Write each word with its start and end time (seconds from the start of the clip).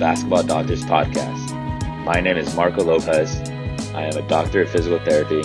Basketball 0.00 0.42
Doctors 0.42 0.82
Podcast. 0.82 1.54
My 2.06 2.22
name 2.22 2.38
is 2.38 2.56
Marco 2.56 2.82
Lopez. 2.82 3.38
I 3.94 4.04
am 4.04 4.16
a 4.16 4.26
doctor 4.26 4.62
of 4.62 4.70
physical 4.70 4.98
therapy 4.98 5.42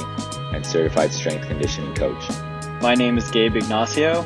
and 0.55 0.65
certified 0.65 1.11
strength 1.11 1.45
conditioning 1.49 1.93
coach. 1.93 2.23
My 2.81 2.95
name 2.95 3.17
is 3.17 3.29
Gabe 3.29 3.57
Ignacio. 3.57 4.25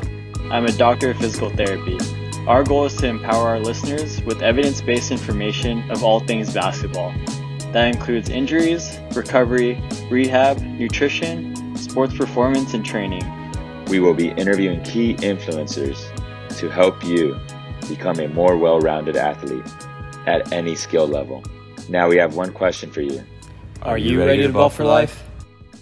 I'm 0.52 0.66
a 0.66 0.72
doctor 0.72 1.10
of 1.10 1.16
physical 1.16 1.50
therapy. 1.50 1.98
Our 2.46 2.62
goal 2.62 2.84
is 2.84 2.94
to 2.98 3.08
empower 3.08 3.48
our 3.48 3.58
listeners 3.58 4.22
with 4.22 4.40
evidence 4.40 4.80
based 4.80 5.10
information 5.10 5.90
of 5.90 6.04
all 6.04 6.20
things 6.20 6.54
basketball. 6.54 7.12
That 7.72 7.92
includes 7.92 8.30
injuries, 8.30 9.00
recovery, 9.16 9.82
rehab, 10.12 10.60
nutrition, 10.60 11.76
sports 11.76 12.16
performance, 12.16 12.72
and 12.72 12.84
training. 12.86 13.24
We 13.86 13.98
will 13.98 14.14
be 14.14 14.28
interviewing 14.28 14.80
key 14.84 15.16
influencers 15.16 15.98
to 16.56 16.70
help 16.70 17.02
you 17.02 17.36
become 17.88 18.20
a 18.20 18.28
more 18.28 18.56
well 18.56 18.78
rounded 18.78 19.16
athlete 19.16 19.66
at 20.26 20.52
any 20.52 20.74
skill 20.74 21.06
level. 21.06 21.42
Now 21.88 22.08
we 22.08 22.16
have 22.16 22.36
one 22.36 22.52
question 22.52 22.90
for 22.90 23.00
you. 23.00 23.22
Are 23.82 23.98
you 23.98 24.18
ready 24.18 24.42
to 24.42 24.52
ball 24.52 24.68
for 24.68 24.84
life? 24.84 25.24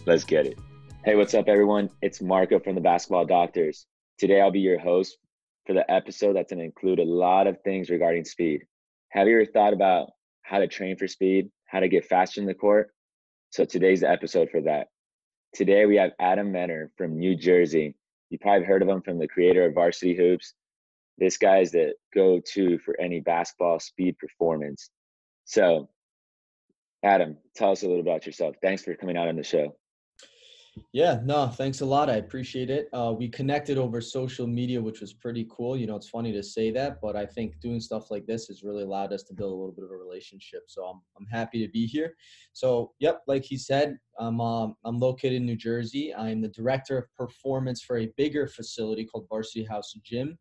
Let's 0.07 0.25
get 0.25 0.47
it. 0.47 0.59
Hey, 1.05 1.17
what's 1.17 1.35
up, 1.35 1.49
everyone? 1.49 1.91
It's 2.03 2.21
Marco 2.21 2.59
from 2.61 2.75
the 2.75 2.81
Basketball 2.81 3.25
Doctors. 3.25 3.87
Today 4.19 4.41
I'll 4.41 4.51
be 4.51 4.61
your 4.61 4.79
host 4.79 5.19
for 5.67 5.73
the 5.73 5.91
episode 5.91 6.35
that's 6.35 6.53
going 6.53 6.61
to 6.61 6.65
include 6.65 6.99
a 6.99 7.05
lot 7.05 7.47
of 7.47 7.61
things 7.63 7.91
regarding 7.91 8.25
speed. 8.25 8.63
Have 9.11 9.27
you 9.27 9.41
ever 9.41 9.47
thought 9.47 9.73
about 9.73 10.11
how 10.43 10.59
to 10.59 10.67
train 10.67 10.97
for 10.97 11.09
speed, 11.09 11.51
how 11.67 11.81
to 11.81 11.89
get 11.89 12.07
faster 12.07 12.41
in 12.41 12.47
the 12.47 12.55
court? 12.55 12.91
So 13.51 13.65
today's 13.65 14.01
the 14.01 14.11
episode 14.11 14.51
for 14.51 14.61
that. 14.63 14.89
Today 15.55 15.87
we 15.87 15.97
have 15.97 16.13
Adam 16.21 16.53
Menner 16.53 16.91
from 16.97 17.19
New 17.19 17.35
Jersey. 17.37 17.95
You 18.31 18.39
probably 18.39 18.67
heard 18.67 18.83
of 18.83 18.89
him 18.89 19.03
from 19.03 19.19
the 19.19 19.29
creator 19.29 19.65
of 19.65 19.75
Varsity 19.75 20.15
Hoops. 20.15 20.55
This 21.19 21.37
guy's 21.37 21.73
the 21.73 21.95
go-to 22.15 22.79
for 22.79 22.99
any 23.01 23.21
basketball 23.21 23.81
speed 23.81 24.17
performance. 24.19 24.91
So, 25.45 25.89
Adam, 27.03 27.37
tell 27.55 27.73
us 27.73 27.83
a 27.83 27.87
little 27.87 28.01
about 28.01 28.27
yourself. 28.27 28.57
Thanks 28.63 28.85
for 28.85 28.95
coming 28.95 29.17
out 29.17 29.29
on 29.29 29.37
the 29.37 29.43
show. 29.43 29.75
Yeah, 30.93 31.21
no, 31.25 31.49
thanks 31.49 31.81
a 31.81 31.87
lot. 31.87 32.09
I 32.09 32.17
appreciate 32.17 32.71
it. 32.71 32.89
Uh, 32.93 33.13
we 33.17 33.29
connected 33.29 33.79
over 33.79 34.01
social 34.01 34.47
media, 34.47 34.81
which 34.81 35.01
was 35.01 35.13
pretty 35.13 35.47
cool. 35.51 35.77
You 35.77 35.87
know, 35.87 35.97
it's 35.97 36.09
funny 36.09 36.33
to 36.33 36.43
say 36.43 36.71
that, 36.71 37.01
but 37.01 37.17
I 37.17 37.27
think 37.27 37.59
doing 37.61 37.81
stuff 37.81 38.11
like 38.11 38.27
this 38.27 38.47
has 38.47 38.63
really 38.63 38.85
allowed 38.85 39.13
us 39.13 39.23
to 39.25 39.35
build 39.35 39.53
a 39.53 39.57
little 39.57 39.73
bit 39.73 39.85
of 39.85 39.91
a 39.91 39.97
relationship. 39.97 40.63
So 40.69 40.85
I'm, 40.85 41.01
I'm 41.19 41.27
happy 41.27 41.65
to 41.65 41.71
be 41.73 41.87
here. 41.87 42.15
So, 42.53 42.93
yep, 43.01 43.23
like 43.27 43.45
he 43.45 43.57
said, 43.57 43.97
I'm, 44.19 44.41
um, 44.41 44.75
I'm 44.85 44.99
located 44.99 45.35
in 45.35 45.47
New 45.47 45.57
Jersey. 45.57 46.15
I'm 46.15 46.41
the 46.41 46.49
director 46.49 46.99
of 46.99 47.15
performance 47.17 47.83
for 47.83 47.99
a 47.99 48.13
bigger 48.17 48.47
facility 48.47 49.05
called 49.05 49.27
Varsity 49.29 49.65
House 49.65 49.93
Gym, 50.05 50.39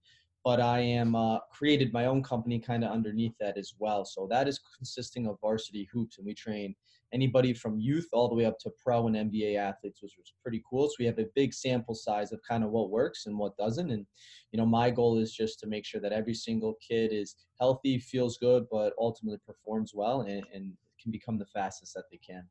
but 0.48 0.62
I 0.62 0.80
am 0.80 1.14
uh, 1.14 1.40
created 1.52 1.92
my 1.92 2.06
own 2.06 2.24
company 2.24 2.58
kind 2.58 2.86
of 2.86 2.92
underneath 2.92 3.34
that 3.38 3.58
as 3.58 3.74
well. 3.80 4.06
So 4.06 4.30
that 4.30 4.48
is 4.48 4.62
consisting 4.78 5.28
of 5.28 5.36
Varsity 5.42 5.90
Hoops, 5.92 6.20
and 6.20 6.26
we 6.26 6.34
train 6.34 6.74
anybody 7.12 7.54
from 7.54 7.82
youth 7.82 8.08
all 8.14 8.30
the 8.30 8.36
way 8.36 8.46
up 8.46 8.58
to 8.60 8.72
pro 8.82 9.08
and 9.08 9.18
NBA 9.18 9.58
athletes, 9.58 10.02
which 10.02 10.14
was 10.18 10.34
pretty 10.42 10.64
cool. 10.70 10.88
So 10.88 10.96
we 11.00 11.06
have 11.06 11.20
a 11.20 11.26
big 11.36 11.54
sample 11.54 11.96
size 11.96 12.32
of 12.32 12.40
kind 12.48 12.64
of 12.64 12.70
what 12.70 12.92
works 12.92 13.26
and 13.26 13.38
what 13.38 13.58
doesn't. 13.58 13.92
And, 13.92 14.06
you 14.54 14.58
know, 14.58 14.66
my 14.66 14.90
goal 14.90 15.18
is 15.18 15.34
just 15.34 15.60
to 15.60 15.68
make 15.68 15.86
sure 15.86 16.00
that 16.00 16.14
every 16.14 16.34
single 16.34 16.76
kid 16.76 17.12
is 17.12 17.36
healthy, 17.60 18.00
feels 18.00 18.38
good, 18.38 18.68
but 18.72 18.94
ultimately 18.98 19.40
performs 19.46 19.92
well 19.94 20.22
and, 20.22 20.46
and 20.54 20.72
can 21.02 21.12
become 21.12 21.38
the 21.38 21.46
fastest 21.48 21.94
that 21.96 22.06
they 22.10 22.22
can. 22.26 22.46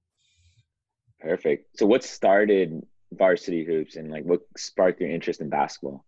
Perfect. 1.19 1.79
So 1.79 1.87
what 1.87 2.05
started 2.05 2.85
varsity 3.11 3.65
hoops 3.65 3.97
and 3.97 4.11
like 4.11 4.25
what 4.25 4.43
sparked 4.55 5.01
your 5.01 5.11
interest 5.11 5.41
in 5.41 5.49
basketball? 5.49 6.06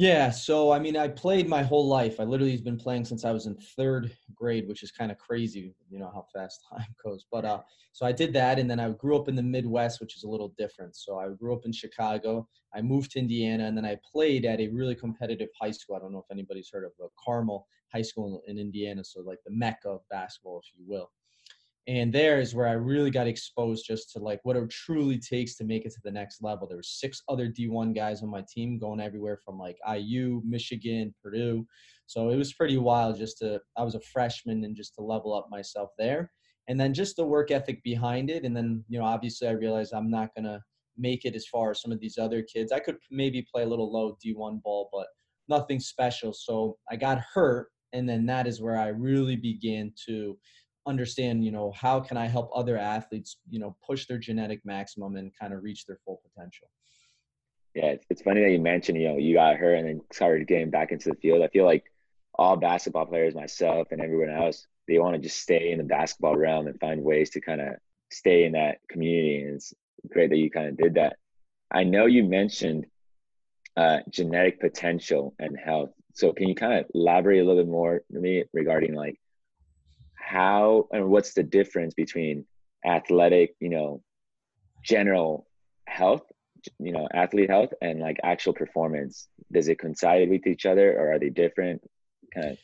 Yeah, 0.00 0.30
so 0.30 0.72
I 0.72 0.78
mean, 0.78 0.96
I 0.96 1.08
played 1.08 1.46
my 1.46 1.62
whole 1.62 1.86
life. 1.86 2.20
I 2.20 2.24
literally 2.24 2.52
have 2.52 2.64
been 2.64 2.78
playing 2.78 3.04
since 3.04 3.22
I 3.26 3.32
was 3.32 3.44
in 3.44 3.54
third 3.76 4.10
grade, 4.34 4.66
which 4.66 4.82
is 4.82 4.90
kind 4.90 5.12
of 5.12 5.18
crazy, 5.18 5.74
you 5.90 5.98
know 5.98 6.10
how 6.10 6.24
fast 6.34 6.64
time 6.72 6.86
goes. 7.04 7.26
But 7.30 7.44
uh, 7.44 7.60
so 7.92 8.06
I 8.06 8.12
did 8.12 8.32
that, 8.32 8.58
and 8.58 8.70
then 8.70 8.80
I 8.80 8.88
grew 8.92 9.14
up 9.18 9.28
in 9.28 9.36
the 9.36 9.42
Midwest, 9.42 10.00
which 10.00 10.16
is 10.16 10.22
a 10.22 10.28
little 10.28 10.54
different. 10.56 10.96
So 10.96 11.18
I 11.18 11.28
grew 11.38 11.52
up 11.54 11.66
in 11.66 11.72
Chicago. 11.72 12.48
I 12.74 12.80
moved 12.80 13.10
to 13.10 13.18
Indiana, 13.18 13.66
and 13.66 13.76
then 13.76 13.84
I 13.84 13.98
played 14.10 14.46
at 14.46 14.58
a 14.58 14.68
really 14.68 14.94
competitive 14.94 15.50
high 15.60 15.72
school. 15.72 15.96
I 15.96 15.98
don't 15.98 16.12
know 16.12 16.24
if 16.26 16.32
anybody's 16.32 16.70
heard 16.72 16.84
of 16.86 16.92
a 16.98 17.08
Carmel 17.22 17.66
High 17.92 18.00
School 18.00 18.40
in 18.46 18.56
Indiana, 18.56 19.04
so 19.04 19.20
like 19.20 19.40
the 19.44 19.52
mecca 19.52 19.90
of 19.90 20.00
basketball, 20.08 20.62
if 20.64 20.72
you 20.78 20.82
will 20.88 21.10
and 21.90 22.12
there 22.12 22.38
is 22.40 22.54
where 22.54 22.68
i 22.68 22.72
really 22.72 23.10
got 23.10 23.26
exposed 23.26 23.84
just 23.84 24.12
to 24.12 24.20
like 24.20 24.38
what 24.44 24.56
it 24.56 24.70
truly 24.70 25.18
takes 25.18 25.56
to 25.56 25.64
make 25.64 25.84
it 25.84 25.90
to 25.90 26.00
the 26.04 26.10
next 26.10 26.40
level. 26.40 26.68
There 26.68 26.76
were 26.76 26.82
six 26.84 27.22
other 27.28 27.48
d1 27.48 27.94
guys 27.94 28.22
on 28.22 28.30
my 28.30 28.44
team 28.48 28.78
going 28.78 29.00
everywhere 29.00 29.38
from 29.44 29.58
like 29.58 29.76
iu 29.96 30.40
michigan 30.46 31.12
purdue. 31.22 31.66
So 32.06 32.30
it 32.30 32.36
was 32.36 32.52
pretty 32.52 32.78
wild 32.78 33.18
just 33.18 33.38
to 33.38 33.60
i 33.76 33.82
was 33.82 33.96
a 33.96 34.00
freshman 34.12 34.64
and 34.64 34.76
just 34.76 34.94
to 34.94 35.02
level 35.02 35.34
up 35.34 35.48
myself 35.50 35.90
there. 35.98 36.30
And 36.68 36.78
then 36.78 36.94
just 36.94 37.16
the 37.16 37.24
work 37.24 37.50
ethic 37.50 37.82
behind 37.82 38.30
it. 38.30 38.44
And 38.44 38.56
then 38.56 38.84
you 38.88 38.98
know 38.98 39.04
obviously 39.04 39.48
i 39.48 39.52
realized 39.52 39.92
i'm 39.92 40.10
not 40.10 40.32
going 40.36 40.44
to 40.44 40.60
make 40.96 41.24
it 41.24 41.34
as 41.34 41.46
far 41.48 41.72
as 41.72 41.80
some 41.80 41.92
of 41.92 42.00
these 42.00 42.18
other 42.18 42.42
kids. 42.42 42.70
I 42.70 42.78
could 42.78 42.98
maybe 43.10 43.46
play 43.52 43.64
a 43.64 43.68
little 43.72 43.92
low 43.92 44.16
d1 44.24 44.62
ball 44.62 44.90
but 44.92 45.08
nothing 45.48 45.80
special. 45.80 46.32
So 46.32 46.76
i 46.88 46.94
got 46.94 47.20
hurt 47.34 47.68
and 47.92 48.08
then 48.08 48.24
that 48.26 48.46
is 48.46 48.60
where 48.60 48.78
i 48.78 48.86
really 48.86 49.34
began 49.34 49.92
to 50.06 50.38
understand 50.90 51.44
you 51.44 51.50
know 51.50 51.72
how 51.72 52.00
can 52.00 52.16
i 52.16 52.26
help 52.26 52.50
other 52.54 52.76
athletes 52.76 53.38
you 53.48 53.58
know 53.58 53.76
push 53.86 54.06
their 54.06 54.18
genetic 54.18 54.60
maximum 54.64 55.16
and 55.16 55.32
kind 55.40 55.54
of 55.54 55.62
reach 55.62 55.86
their 55.86 55.98
full 56.04 56.20
potential? 56.26 56.68
Yeah 57.74 57.94
it's 58.10 58.22
funny 58.22 58.42
that 58.42 58.50
you 58.50 58.60
mentioned 58.60 59.00
you 59.00 59.08
know 59.08 59.16
you 59.16 59.34
got 59.34 59.56
hurt 59.56 59.74
and 59.74 59.88
then 59.88 60.00
started 60.12 60.46
getting 60.46 60.70
back 60.70 60.92
into 60.92 61.08
the 61.08 61.16
field. 61.16 61.42
I 61.42 61.48
feel 61.48 61.64
like 61.64 61.84
all 62.34 62.56
basketball 62.56 63.06
players 63.06 63.34
myself 63.34 63.88
and 63.90 64.00
everyone 64.00 64.30
else 64.30 64.66
they 64.90 64.98
want 64.98 65.14
to 65.14 65.20
just 65.20 65.40
stay 65.40 65.70
in 65.70 65.78
the 65.78 65.84
basketball 65.84 66.36
realm 66.36 66.66
and 66.66 66.78
find 66.80 67.02
ways 67.02 67.30
to 67.30 67.40
kind 67.40 67.60
of 67.60 67.74
stay 68.10 68.44
in 68.44 68.52
that 68.52 68.78
community 68.88 69.42
and 69.42 69.54
it's 69.56 69.72
great 70.10 70.30
that 70.30 70.36
you 70.36 70.50
kind 70.50 70.68
of 70.68 70.76
did 70.76 70.94
that. 70.94 71.16
I 71.70 71.84
know 71.84 72.06
you 72.06 72.24
mentioned 72.24 72.86
uh, 73.76 73.98
genetic 74.10 74.60
potential 74.60 75.34
and 75.38 75.56
health. 75.56 75.90
So 76.14 76.32
can 76.32 76.48
you 76.48 76.56
kind 76.56 76.72
of 76.80 76.86
elaborate 76.92 77.38
a 77.38 77.44
little 77.44 77.62
bit 77.62 77.70
more 77.70 78.02
to 78.12 78.18
me 78.18 78.44
regarding 78.52 78.94
like 78.94 79.20
how 80.30 80.86
and 80.92 81.08
what's 81.08 81.34
the 81.34 81.42
difference 81.42 81.92
between 81.92 82.44
athletic, 82.86 83.56
you 83.58 83.68
know, 83.68 84.00
general 84.84 85.48
health, 85.88 86.22
you 86.78 86.92
know, 86.92 87.08
athlete 87.12 87.50
health 87.50 87.70
and 87.82 87.98
like 87.98 88.16
actual 88.22 88.52
performance? 88.52 89.28
Does 89.50 89.68
it 89.68 89.80
coincide 89.80 90.30
with 90.30 90.46
each 90.46 90.66
other 90.66 90.96
or 90.96 91.12
are 91.12 91.18
they 91.18 91.30
different? 91.30 91.82
Kind 92.32 92.52
of. 92.52 92.58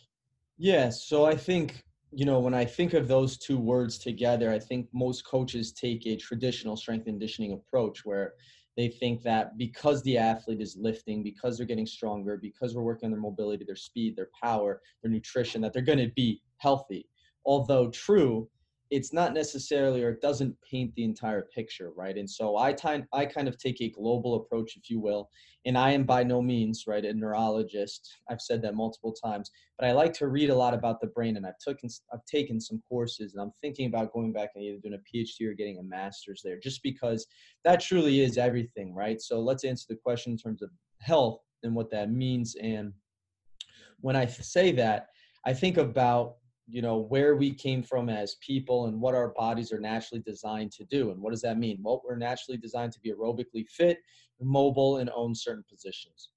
Yeah. 0.59 0.91
So 0.91 1.27
I 1.27 1.35
think, 1.35 1.83
you 2.13 2.25
know, 2.25 2.39
when 2.39 2.55
I 2.55 2.65
think 2.65 2.95
of 2.95 3.09
those 3.09 3.37
two 3.37 3.59
words 3.59 3.99
together, 3.99 4.53
I 4.53 4.61
think 4.61 4.87
most 4.93 5.27
coaches 5.27 5.73
take 5.73 6.07
a 6.07 6.17
traditional 6.17 6.77
strength 6.77 7.09
and 7.09 7.15
conditioning 7.15 7.53
approach 7.53 8.05
where 8.05 8.35
they 8.77 8.89
think 8.89 9.23
that 9.25 9.59
because 9.59 10.05
the 10.05 10.19
athlete 10.19 10.61
is 10.61 10.77
lifting, 10.79 11.25
because 11.25 11.57
they're 11.57 11.67
getting 11.67 11.87
stronger, 11.87 12.39
because 12.41 12.77
we're 12.77 12.83
working 12.83 13.07
on 13.07 13.11
their 13.11 13.21
mobility, 13.21 13.65
their 13.65 13.75
speed, 13.75 14.15
their 14.15 14.29
power, 14.41 14.83
their 15.03 15.11
nutrition, 15.11 15.61
that 15.63 15.73
they're 15.73 15.83
going 15.83 15.99
to 15.99 16.13
be 16.15 16.41
healthy 16.59 17.09
although 17.47 17.89
true, 17.91 18.49
it's 18.91 19.13
not 19.13 19.35
necessarily 19.35 20.03
or 20.03 20.11
it 20.11 20.21
doesn't 20.21 20.57
paint 20.69 20.95
the 20.95 21.03
entire 21.03 21.49
picture, 21.55 21.91
right? 21.97 22.17
And 22.17 22.31
so 22.31 22.57
I 22.57 22.75
I 23.13 23.27
kind 23.27 23.49
of 23.49 23.59
take 23.59 23.81
a 23.81 23.91
global 23.91 24.37
approach, 24.37 24.77
if 24.77 24.89
you 24.89 25.01
will, 25.01 25.29
and 25.65 25.77
I 25.77 25.91
am 25.91 26.05
by 26.05 26.23
no 26.23 26.41
means 26.41 26.85
right 26.87 27.05
a 27.05 27.13
neurologist. 27.13 28.09
I've 28.31 28.41
said 28.41 28.63
that 28.63 28.77
multiple 28.77 29.13
times, 29.13 29.51
but 29.79 29.89
I 29.89 29.93
like 29.93 30.13
to 30.15 30.29
read 30.29 30.51
a 30.51 30.55
lot 30.55 30.73
about 30.73 31.01
the 31.01 31.09
brain, 31.09 31.37
and 31.37 31.45
I've 31.45 31.59
taken 31.59 31.89
I've 32.13 32.25
taken 32.27 32.61
some 32.61 32.81
courses, 32.89 33.33
and 33.33 33.43
I'm 33.43 33.53
thinking 33.61 33.87
about 33.87 34.13
going 34.13 34.33
back 34.33 34.51
and 34.55 34.63
either 34.63 34.79
doing 34.79 34.95
a 34.95 35.17
PhD 35.17 35.49
or 35.49 35.55
getting 35.55 35.79
a 35.79 35.83
master's 35.83 36.43
there, 36.45 36.61
just 36.61 36.83
because 36.85 37.27
that 37.65 37.81
truly 37.81 38.21
is 38.21 38.39
everything, 38.39 38.95
right? 38.95 39.21
So 39.21 39.41
let's 39.41 39.65
answer 39.65 39.87
the 39.89 39.97
question 39.97 40.33
in 40.33 40.39
terms 40.39 40.63
of 40.63 40.71
health 41.01 41.41
and 41.65 41.75
what 41.75 41.91
that 41.91 42.13
means. 42.13 42.55
And 42.63 42.93
when 44.01 44.15
I 44.15 44.27
say 44.27 44.71
that, 44.73 45.09
I 45.45 45.53
think 45.53 45.77
about 45.77 46.37
you 46.69 46.83
know 46.83 46.99
where 46.99 47.37
we 47.37 47.53
came 47.53 47.83
from 47.83 48.09
as 48.09 48.37
people 48.41 48.87
and 48.87 49.01
what 49.01 49.15
our 49.15 49.29
bodies 49.29 49.73
are 49.73 49.81
naturally 49.81 50.23
designed 50.23 50.73
to 50.73 50.85
do. 50.85 51.11
And 51.11 51.21
what 51.21 51.31
does 51.31 51.43
that 51.43 51.59
mean? 51.59 51.79
Well 51.83 52.03
we're 52.05 52.17
naturally 52.17 52.59
designed 52.59 52.93
to 52.93 53.01
be 53.01 53.13
aerobically 53.13 53.67
fit 53.69 53.99
mobile 54.41 54.99
and 54.99 55.11
own 55.15 55.35
certain 55.35 55.65
positions. 55.71 56.31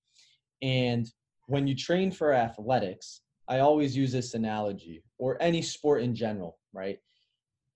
And 0.62 1.12
when 1.50 1.68
you 1.68 1.76
train 1.76 2.12
for 2.12 2.34
athletics 2.34 3.22
i 3.48 3.60
always 3.60 3.98
use 3.98 4.12
this 4.12 4.36
analogy 4.36 5.04
or 5.18 5.42
any 5.42 5.62
sport 5.62 6.04
in 6.04 6.16
general 6.16 6.58
right? 6.72 7.00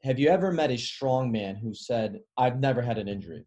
Have 0.04 0.20
you 0.20 0.30
ever 0.30 0.52
met 0.52 0.70
a 0.70 0.78
strong 0.78 1.32
man 1.32 1.56
who 1.56 1.74
said 1.74 2.20
i've 2.38 2.60
never 2.60 2.82
had 2.82 2.98
an 2.98 3.08
injury 3.08 3.46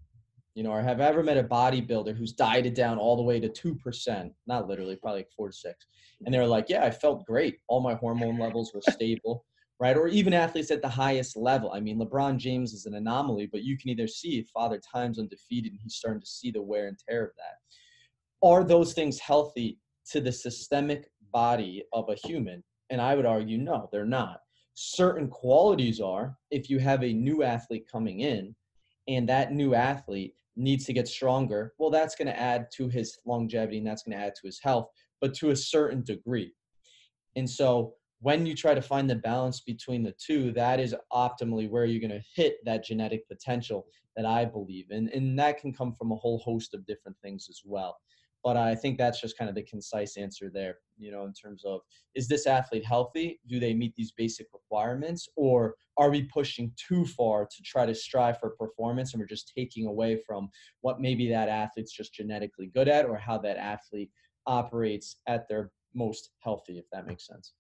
you 0.57 0.63
know, 0.63 0.71
or 0.71 0.81
have 0.81 1.01
ever 1.01 1.23
met 1.23 1.37
a 1.37 1.45
bodybuilder 1.45 2.17
who's 2.17 2.33
dieted 2.33 2.73
down 2.73 2.97
all 2.97 3.15
the 3.15 3.23
way 3.23 3.39
to 3.39 3.49
2%, 3.51 4.31
not 4.47 4.67
literally, 4.67 4.97
probably 4.97 5.21
like 5.21 5.31
four 5.37 5.49
to 5.49 5.55
six. 5.55 5.85
And 6.25 6.35
they 6.35 6.39
were 6.39 6.47
like, 6.47 6.71
yeah, 6.71 6.83
I 6.83 6.91
felt 6.91 7.27
great. 7.27 7.59
All 7.69 7.83
my 7.83 7.95
hormone 7.95 8.39
levels 8.39 8.73
were 8.73 8.81
stable, 8.91 9.45
right? 9.79 9.99
Or 9.99 10.09
even 10.09 10.33
athletes 10.33 10.71
at 10.71 10.81
the 10.81 10.89
highest 10.89 11.37
level. 11.37 11.73
I 11.73 11.81
mean, 11.81 11.99
LeBron 11.99 12.39
James 12.39 12.73
is 12.73 12.87
an 12.87 12.95
anomaly, 12.95 13.51
but 13.53 13.65
you 13.65 13.77
can 13.77 13.91
either 13.91 14.09
see 14.09 14.47
Father 14.55 14.81
Time's 14.81 15.19
undefeated 15.19 15.73
and 15.73 15.81
he's 15.83 15.97
starting 15.97 16.23
to 16.23 16.27
see 16.27 16.51
the 16.51 16.63
wear 16.63 16.89
and 16.89 16.99
tear 17.07 17.25
of 17.27 17.33
that. 17.37 18.49
Are 18.49 18.65
those 18.65 18.95
things 18.95 19.21
healthy 19.21 19.79
to 20.11 20.23
the 20.23 20.33
systemic 20.33 21.11
body 21.35 21.85
of 21.93 22.09
a 22.09 22.15
human? 22.27 22.65
And 22.89 22.99
I 22.99 23.15
would 23.15 23.27
argue, 23.27 23.59
no, 23.59 23.91
they're 23.93 24.07
not. 24.07 24.41
Certain 24.73 25.29
qualities 25.29 26.01
are 26.01 26.35
if 26.51 26.71
you 26.71 26.79
have 26.79 27.05
a 27.05 27.13
new 27.13 27.43
athlete 27.43 27.87
coming 27.93 28.21
in 28.21 28.57
and 29.07 29.29
that 29.29 29.53
new 29.53 29.75
athlete 29.75 30.33
needs 30.57 30.85
to 30.87 30.93
get 30.93 31.09
stronger, 31.09 31.75
well, 31.79 31.91
that's 31.91 32.15
going 32.15 32.27
to 32.27 32.39
add 32.39 32.71
to 32.73 32.89
his 32.89 33.19
longevity 33.27 33.79
and 33.79 33.87
that's 33.87 34.03
going 34.03 34.17
to 34.17 34.25
add 34.25 34.35
to 34.35 34.47
his 34.47 34.59
health, 34.61 34.89
but 35.21 35.35
to 35.35 35.51
a 35.51 35.57
certain 35.57 36.03
degree. 36.03 36.53
And 37.37 37.49
so 37.49 37.95
when 38.21 38.47
you 38.47 38.55
try 38.55 38.75
to 38.75 38.83
find 38.83 39.09
the 39.09 39.17
balance 39.17 39.61
between 39.61 40.03
the 40.03 40.15
two, 40.19 40.53
that 40.53 40.81
is 40.81 40.95
optimally 41.13 41.69
where 41.69 41.85
you're 41.85 42.01
going 42.01 42.19
to 42.21 42.27
hit 42.35 42.57
that 42.65 42.85
genetic 42.85 43.29
potential 43.29 43.87
that 44.17 44.25
I 44.25 44.47
believe. 44.47 44.87
And, 44.91 45.11
and 45.11 45.39
that 45.39 45.61
can 45.61 45.73
come 45.73 45.93
from 45.93 46.13
a 46.13 46.17
whole 46.17 46.39
host 46.39 46.73
of 46.73 46.87
different 46.87 47.19
things 47.23 47.49
as 47.51 47.61
well. 47.65 47.99
But 48.47 48.57
I 48.57 48.77
think 48.77 48.97
that's 48.97 49.21
just 49.21 49.37
kind 49.37 49.49
of 49.49 49.57
the 49.57 49.65
concise 49.65 50.17
answer 50.17 50.49
there, 50.55 50.77
you 50.97 51.11
know, 51.11 51.25
in 51.25 51.33
terms 51.33 51.65
of 51.65 51.81
is 52.15 52.29
this 52.29 52.47
athlete 52.47 52.85
healthy? 52.85 53.41
Do 53.49 53.59
they 53.59 53.75
meet 53.75 53.97
these 53.97 54.13
basic 54.13 54.47
requirements? 54.53 55.29
Or 55.35 55.75
are 55.97 56.11
we 56.11 56.23
pushing 56.33 56.71
too 56.77 57.05
far 57.07 57.45
to 57.45 57.63
try 57.65 57.87
to 57.87 57.93
strive 57.93 58.39
for 58.39 58.51
performance 58.51 59.13
and 59.13 59.21
we're 59.21 59.27
just 59.27 59.53
taking 59.53 59.89
away 59.89 60.23
from 60.25 60.49
what 60.83 61.01
maybe 61.01 61.29
that 61.29 61.49
athlete's 61.49 61.91
just 61.91 62.15
genetically 62.15 62.69
good 62.69 62.87
at 62.87 63.07
or 63.07 63.17
how 63.17 63.37
that 63.39 63.57
athlete 63.57 64.13
operates 64.47 65.17
at 65.27 65.49
their 65.49 65.73
most 65.93 66.31
healthy, 66.39 66.79
if 66.79 66.85
that 66.93 67.05
makes 67.05 67.27
sense? 67.27 67.55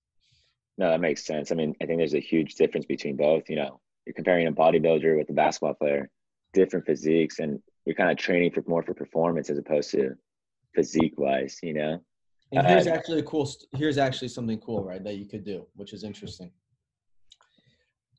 No, 0.78 0.88
that 0.90 1.00
makes 1.00 1.26
sense. 1.26 1.50
I 1.50 1.56
mean, 1.56 1.74
I 1.82 1.86
think 1.86 1.98
there's 1.98 2.14
a 2.14 2.20
huge 2.20 2.54
difference 2.54 2.86
between 2.86 3.16
both. 3.16 3.50
You 3.50 3.56
know, 3.56 3.80
you're 4.06 4.14
comparing 4.14 4.46
a 4.46 4.52
bodybuilder 4.52 5.18
with 5.18 5.30
a 5.30 5.32
basketball 5.32 5.74
player, 5.74 6.08
different 6.52 6.86
physiques, 6.86 7.40
and 7.40 7.58
you're 7.86 7.96
kind 7.96 8.12
of 8.12 8.18
training 8.18 8.52
for 8.52 8.62
more 8.68 8.84
for 8.84 8.94
performance 8.94 9.50
as 9.50 9.58
opposed 9.58 9.90
to 9.90 10.14
physique 10.76 11.14
wise. 11.18 11.58
You 11.62 11.74
know. 11.74 12.00
And 12.52 12.64
here's 12.66 12.86
uh, 12.86 12.90
actually 12.90 13.18
a 13.20 13.24
cool. 13.24 13.50
Here's 13.76 13.98
actually 13.98 14.28
something 14.28 14.60
cool, 14.60 14.84
right? 14.84 15.02
That 15.02 15.16
you 15.16 15.26
could 15.26 15.44
do, 15.44 15.66
which 15.74 15.92
is 15.92 16.04
interesting. 16.04 16.52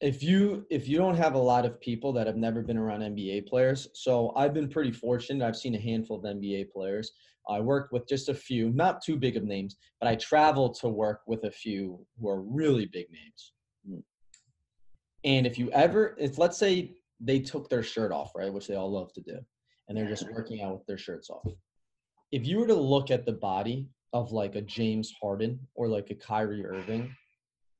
If 0.02 0.22
you 0.22 0.66
if 0.70 0.88
you 0.88 0.98
don't 0.98 1.16
have 1.16 1.36
a 1.36 1.40
lot 1.40 1.66
of 1.66 1.80
people 1.80 2.12
that 2.14 2.28
have 2.28 2.36
never 2.36 2.62
been 2.62 2.78
around 2.78 3.02
NBA 3.02 3.48
players, 3.48 3.88
so 3.94 4.34
I've 4.36 4.54
been 4.54 4.68
pretty 4.68 4.92
fortunate. 4.92 5.46
I've 5.46 5.56
seen 5.56 5.76
a 5.76 5.80
handful 5.80 6.18
of 6.18 6.24
NBA 6.24 6.72
players 6.72 7.14
I 7.50 7.60
worked 7.62 7.94
with 7.94 8.08
just 8.08 8.30
a 8.30 8.34
few, 8.34 8.70
not 8.72 9.02
too 9.02 9.16
big 9.16 9.38
of 9.38 9.44
names, 9.44 9.78
but 10.00 10.10
I 10.10 10.16
traveled 10.16 10.76
to 10.82 10.90
work 10.90 11.22
with 11.28 11.46
a 11.46 11.52
few 11.52 12.06
who 12.20 12.30
are 12.30 12.42
really 12.42 12.86
big 12.86 13.08
names. 13.10 13.54
Hmm. 13.88 14.00
And 15.24 15.48
if 15.48 15.58
you 15.58 15.72
ever, 15.72 16.16
if 16.20 16.38
let's 16.38 16.58
say 16.58 16.96
they 17.20 17.40
took 17.40 17.70
their 17.70 17.84
shirt 17.84 18.12
off, 18.12 18.34
right, 18.36 18.52
which 18.52 18.68
they 18.68 18.76
all 18.76 18.92
love 18.92 19.14
to 19.14 19.22
do, 19.22 19.38
and 19.88 19.98
they're 19.98 20.10
just 20.10 20.30
working 20.32 20.62
out 20.62 20.74
with 20.74 20.86
their 20.86 20.98
shirts 20.98 21.30
off. 21.30 21.48
If 22.32 22.46
you 22.46 22.60
were 22.60 22.68
to 22.68 22.76
look 22.76 23.12
at 23.12 23.26
the 23.26 23.34
body 23.34 23.88
of 24.14 24.32
like 24.32 24.56
a 24.56 24.62
James 24.62 25.14
Harden 25.22 25.60
or 25.76 25.88
like 25.88 26.10
a 26.10 26.16
Kyrie 26.16 26.66
Irving, 26.66 27.16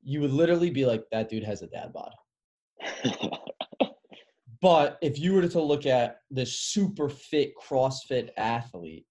you 0.02 0.20
would 0.20 0.32
literally 0.32 0.70
be 0.70 0.86
like, 0.86 1.04
that 1.12 1.28
dude 1.28 1.44
has 1.44 1.62
a 1.62 1.66
dad 1.66 1.92
bod. 1.92 2.12
but 4.62 4.98
if 5.02 5.18
you 5.18 5.34
were 5.34 5.46
to 5.46 5.60
look 5.60 5.86
at 5.86 6.20
the 6.30 6.46
super 6.46 7.08
fit 7.08 7.52
CrossFit 7.60 8.30
athlete 8.36 9.06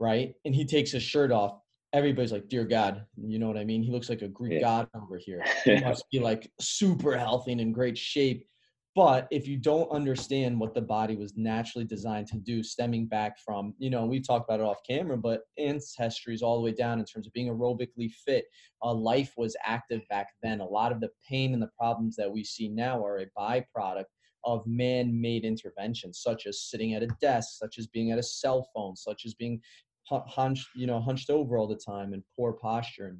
right? 0.00 0.34
And 0.44 0.54
he 0.54 0.64
takes 0.64 0.92
his 0.92 1.02
shirt 1.02 1.30
off. 1.30 1.60
Everybody's 1.92 2.32
like, 2.32 2.48
"Dear 2.48 2.64
God," 2.64 3.04
you 3.16 3.38
know 3.38 3.48
what 3.48 3.56
I 3.56 3.64
mean? 3.64 3.82
He 3.82 3.90
looks 3.90 4.08
like 4.08 4.22
a 4.22 4.28
Greek 4.28 4.54
yeah. 4.54 4.60
god 4.60 4.88
over 4.94 5.16
here. 5.16 5.42
He 5.64 5.80
must 5.80 6.04
be 6.10 6.18
like 6.18 6.50
super 6.60 7.16
healthy 7.16 7.52
and 7.52 7.60
in 7.60 7.72
great 7.72 7.96
shape. 7.96 8.46
But 8.94 9.28
if 9.30 9.46
you 9.46 9.56
don't 9.56 9.88
understand 9.90 10.58
what 10.58 10.74
the 10.74 10.80
body 10.80 11.14
was 11.14 11.36
naturally 11.36 11.84
designed 11.84 12.26
to 12.28 12.38
do, 12.38 12.64
stemming 12.64 13.06
back 13.06 13.38
from, 13.38 13.74
you 13.78 13.90
know, 13.90 14.04
we've 14.04 14.26
talked 14.26 14.48
about 14.48 14.58
it 14.58 14.66
off 14.66 14.78
camera, 14.88 15.16
but 15.16 15.42
ancestries 15.58 16.42
all 16.42 16.56
the 16.56 16.64
way 16.64 16.72
down 16.72 16.98
in 16.98 17.04
terms 17.04 17.26
of 17.26 17.32
being 17.32 17.48
aerobically 17.48 18.10
fit, 18.10 18.46
uh, 18.82 18.92
life 18.92 19.34
was 19.36 19.54
active 19.64 20.00
back 20.10 20.28
then. 20.42 20.60
A 20.60 20.64
lot 20.64 20.90
of 20.90 21.00
the 21.00 21.10
pain 21.28 21.52
and 21.52 21.62
the 21.62 21.70
problems 21.78 22.16
that 22.16 22.32
we 22.32 22.42
see 22.42 22.68
now 22.68 23.04
are 23.04 23.18
a 23.18 23.26
byproduct 23.38 24.06
of 24.44 24.66
man-made 24.66 25.44
interventions, 25.44 26.20
such 26.20 26.46
as 26.46 26.62
sitting 26.62 26.94
at 26.94 27.02
a 27.02 27.08
desk, 27.20 27.50
such 27.58 27.78
as 27.78 27.86
being 27.86 28.10
at 28.10 28.18
a 28.18 28.22
cell 28.22 28.68
phone, 28.74 28.96
such 28.96 29.26
as 29.26 29.34
being 29.34 29.60
hunched, 30.06 30.66
you 30.74 30.86
know, 30.86 31.00
hunched 31.00 31.30
over 31.30 31.56
all 31.56 31.68
the 31.68 31.76
time 31.76 32.14
and 32.14 32.22
poor 32.34 32.54
posture. 32.54 33.16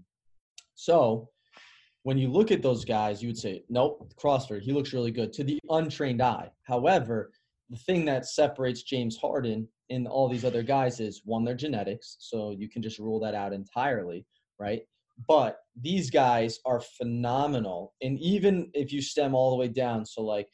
So 0.75 1.29
when 2.03 2.19
you 2.19 2.29
look 2.29 2.50
at 2.50 2.62
those 2.62 2.85
guys, 2.85 3.23
you 3.23 3.29
would 3.29 3.39
say, 3.39 3.65
nope, 3.69 4.12
CrossFit, 4.17 4.62
he 4.62 4.73
looks 4.73 4.93
really 4.93 5.11
good 5.11 5.33
to 5.35 5.45
the 5.45 5.59
untrained 5.71 6.23
eye. 6.23 6.50
However, 6.62 7.33
the 7.71 7.77
thing 7.77 8.05
that 8.06 8.27
separates 8.27 8.83
James 8.83 9.17
Harden 9.17 9.69
and 9.91 10.06
all 10.06 10.29
these 10.29 10.45
other 10.45 10.62
guys 10.62 11.00
is 11.00 11.23
one, 11.25 11.45
their 11.45 11.55
genetics. 11.55 12.17
So 12.21 12.50
you 12.50 12.69
can 12.69 12.83
just 12.83 12.99
rule 12.99 13.21
that 13.21 13.35
out 13.35 13.53
entirely, 13.53 14.25
right? 14.59 14.83
But 15.27 15.59
these 15.81 16.11
guys 16.11 16.61
are 16.65 16.81
phenomenal. 16.81 17.95
And 18.03 18.19
even 18.21 18.71
if 18.75 18.93
you 18.93 19.03
stem 19.03 19.35
all 19.35 19.50
the 19.50 19.56
way 19.56 19.69
down, 19.69 20.06
so 20.06 20.23
like 20.23 20.49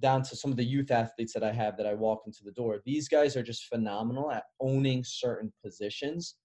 down 0.00 0.22
to 0.22 0.36
some 0.36 0.50
of 0.50 0.56
the 0.56 0.64
youth 0.64 0.90
athletes 0.90 1.32
that 1.34 1.44
I 1.44 1.52
have 1.52 1.76
that 1.76 1.86
I 1.86 1.94
walk 1.94 2.22
into 2.26 2.44
the 2.44 2.52
door. 2.52 2.80
These 2.84 3.08
guys 3.08 3.36
are 3.36 3.42
just 3.42 3.66
phenomenal 3.66 4.30
at 4.30 4.44
owning 4.60 5.04
certain 5.04 5.52
positions 5.64 6.36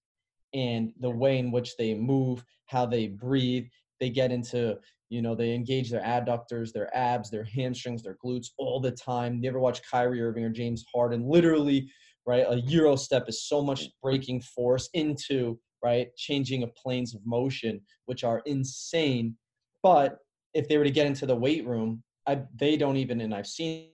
and 0.54 0.92
the 1.00 1.10
way 1.10 1.38
in 1.38 1.50
which 1.50 1.76
they 1.76 1.94
move, 1.94 2.44
how 2.66 2.86
they 2.86 3.08
breathe. 3.08 3.66
They 4.00 4.10
get 4.10 4.32
into, 4.32 4.76
you 5.08 5.22
know, 5.22 5.34
they 5.34 5.54
engage 5.54 5.90
their 5.90 6.02
adductors, 6.02 6.72
their 6.72 6.94
abs, 6.96 7.30
their 7.30 7.44
hamstrings, 7.44 8.02
their 8.02 8.16
glutes 8.24 8.48
all 8.58 8.80
the 8.80 8.92
time. 8.92 9.40
You 9.42 9.48
ever 9.48 9.60
watch 9.60 9.80
Kyrie 9.88 10.22
Irving 10.22 10.44
or 10.44 10.50
James 10.50 10.84
Harden? 10.94 11.28
Literally, 11.28 11.90
right? 12.26 12.44
A 12.48 12.60
Euro 12.60 12.96
step 12.96 13.28
is 13.28 13.46
so 13.48 13.62
much 13.62 13.88
breaking 14.02 14.42
force 14.42 14.88
into, 14.94 15.58
right? 15.82 16.08
Changing 16.16 16.62
of 16.62 16.74
planes 16.74 17.14
of 17.14 17.20
motion, 17.24 17.80
which 18.06 18.24
are 18.24 18.42
insane. 18.46 19.36
But 19.82 20.18
if 20.54 20.68
they 20.68 20.78
were 20.78 20.84
to 20.84 20.90
get 20.90 21.06
into 21.06 21.26
the 21.26 21.36
weight 21.36 21.66
room, 21.66 22.02
I 22.26 22.42
they 22.58 22.76
don't 22.76 22.96
even, 22.96 23.20
and 23.20 23.34
I've 23.34 23.46
seen 23.46 23.90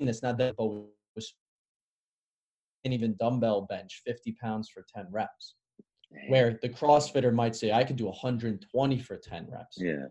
this 0.00 0.22
not 0.22 0.38
that, 0.38 0.56
but 0.56 0.66
was 0.66 1.34
and 2.84 2.92
even 2.92 3.14
dumbbell 3.18 3.62
bench 3.62 4.02
50 4.04 4.32
pounds 4.42 4.68
for 4.68 4.84
10 4.94 5.06
reps. 5.10 5.54
Where 6.28 6.58
the 6.62 6.68
CrossFitter 6.68 7.32
might 7.32 7.56
say, 7.56 7.72
I 7.72 7.84
could 7.84 7.96
do 7.96 8.06
120 8.06 8.98
for 8.98 9.16
10 9.16 9.48
reps. 9.50 9.76
Yeah. 9.78 10.06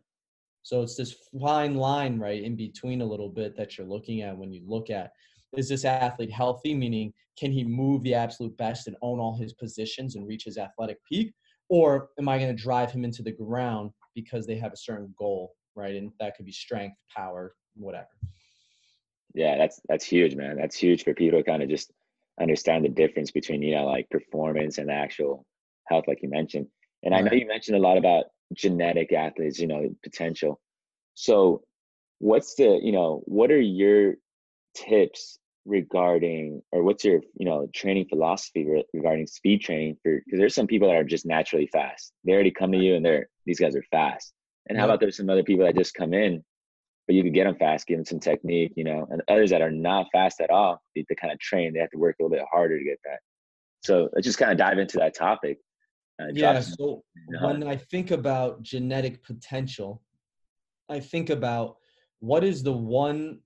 So 0.63 0.81
it's 0.81 0.95
this 0.95 1.15
fine 1.39 1.75
line, 1.75 2.19
right, 2.19 2.43
in 2.43 2.55
between 2.55 3.01
a 3.01 3.05
little 3.05 3.29
bit 3.29 3.55
that 3.57 3.77
you're 3.77 3.87
looking 3.87 4.21
at 4.21 4.37
when 4.37 4.51
you 4.51 4.61
look 4.65 4.89
at 4.89 5.11
is 5.57 5.67
this 5.67 5.83
athlete 5.83 6.31
healthy? 6.31 6.73
Meaning, 6.73 7.13
can 7.37 7.51
he 7.51 7.63
move 7.63 8.03
the 8.03 8.13
absolute 8.13 8.55
best 8.57 8.87
and 8.87 8.95
own 9.01 9.19
all 9.19 9.35
his 9.35 9.53
positions 9.53 10.15
and 10.15 10.25
reach 10.25 10.45
his 10.45 10.57
athletic 10.57 10.97
peak? 11.03 11.33
Or 11.67 12.09
am 12.19 12.29
I 12.29 12.37
going 12.37 12.55
to 12.55 12.63
drive 12.63 12.91
him 12.91 13.03
into 13.03 13.21
the 13.21 13.31
ground 13.31 13.91
because 14.15 14.47
they 14.47 14.55
have 14.57 14.71
a 14.71 14.77
certain 14.77 15.13
goal 15.17 15.53
right? 15.75 15.95
And 15.95 16.11
that 16.19 16.35
could 16.35 16.45
be 16.45 16.51
strength, 16.51 16.97
power, 17.15 17.55
whatever. 17.75 18.07
Yeah, 19.33 19.57
that's 19.57 19.81
that's 19.87 20.05
huge, 20.05 20.35
man. 20.35 20.57
That's 20.57 20.75
huge 20.75 21.03
for 21.03 21.13
people 21.13 21.39
to 21.39 21.43
kind 21.43 21.63
of 21.63 21.69
just 21.69 21.91
understand 22.39 22.83
the 22.83 22.89
difference 22.89 23.31
between 23.31 23.61
you 23.61 23.75
know 23.75 23.85
like 23.85 24.09
performance 24.09 24.77
and 24.77 24.91
actual 24.91 25.45
health, 25.91 26.05
like 26.07 26.19
you 26.21 26.29
mentioned. 26.29 26.67
And 27.03 27.13
right. 27.13 27.23
I 27.23 27.27
know 27.27 27.33
you 27.35 27.47
mentioned 27.47 27.77
a 27.77 27.81
lot 27.81 27.97
about 27.97 28.25
genetic 28.53 29.11
athletes, 29.13 29.59
you 29.59 29.67
know, 29.67 29.89
potential. 30.03 30.59
So, 31.13 31.63
what's 32.19 32.55
the 32.55 32.79
you 32.81 32.91
know 32.91 33.21
what 33.25 33.51
are 33.51 33.59
your 33.59 34.15
tips 34.75 35.39
regarding 35.65 36.61
or 36.71 36.83
what's 36.83 37.03
your 37.03 37.21
you 37.37 37.45
know 37.45 37.67
training 37.73 38.05
philosophy 38.09 38.65
re- 38.65 38.85
regarding 38.93 39.27
speed 39.27 39.61
training 39.61 39.97
for 40.01 40.21
because 40.25 40.39
there's 40.39 40.55
some 40.55 40.67
people 40.67 40.87
that 40.87 40.95
are 40.95 41.03
just 41.03 41.25
naturally 41.25 41.67
fast 41.67 42.13
they 42.23 42.31
already 42.31 42.49
come 42.51 42.71
to 42.71 42.77
you 42.77 42.95
and 42.95 43.05
they're 43.05 43.27
these 43.45 43.59
guys 43.59 43.75
are 43.75 43.83
fast 43.91 44.33
and 44.67 44.77
how 44.77 44.85
about 44.85 44.99
there's 44.99 45.17
some 45.17 45.29
other 45.29 45.43
people 45.43 45.65
that 45.65 45.75
just 45.75 45.93
come 45.93 46.13
in, 46.13 46.43
but 47.07 47.15
you 47.15 47.23
can 47.23 47.33
get 47.33 47.45
them 47.45 47.55
fast, 47.55 47.87
give 47.87 47.97
them 47.97 48.05
some 48.05 48.19
technique, 48.19 48.73
you 48.75 48.83
know, 48.83 49.07
and 49.09 49.21
others 49.27 49.49
that 49.49 49.61
are 49.61 49.71
not 49.71 50.07
fast 50.11 50.39
at 50.39 50.49
all, 50.49 50.81
they, 50.95 51.03
to 51.03 51.15
kind 51.15 51.33
of 51.33 51.39
train, 51.39 51.73
they 51.73 51.79
have 51.79 51.89
to 51.91 51.97
work 51.97 52.15
a 52.19 52.23
little 52.23 52.37
bit 52.37 52.45
harder 52.51 52.77
to 52.77 52.83
get 52.83 52.99
that. 53.03 53.19
So 53.81 54.09
let's 54.13 54.25
just 54.25 54.37
kind 54.37 54.51
of 54.51 54.57
dive 54.57 54.77
into 54.77 54.97
that 54.99 55.15
topic. 55.15 55.57
Uh, 56.21 56.27
yeah. 56.33 56.59
So 56.59 57.03
when 57.41 57.63
I 57.67 57.75
think 57.75 58.11
about 58.11 58.61
genetic 58.61 59.23
potential, 59.23 60.01
I 60.89 60.99
think 60.99 61.29
about 61.29 61.77
what 62.19 62.43
is 62.43 62.63
the 62.63 62.73
one 62.73 63.39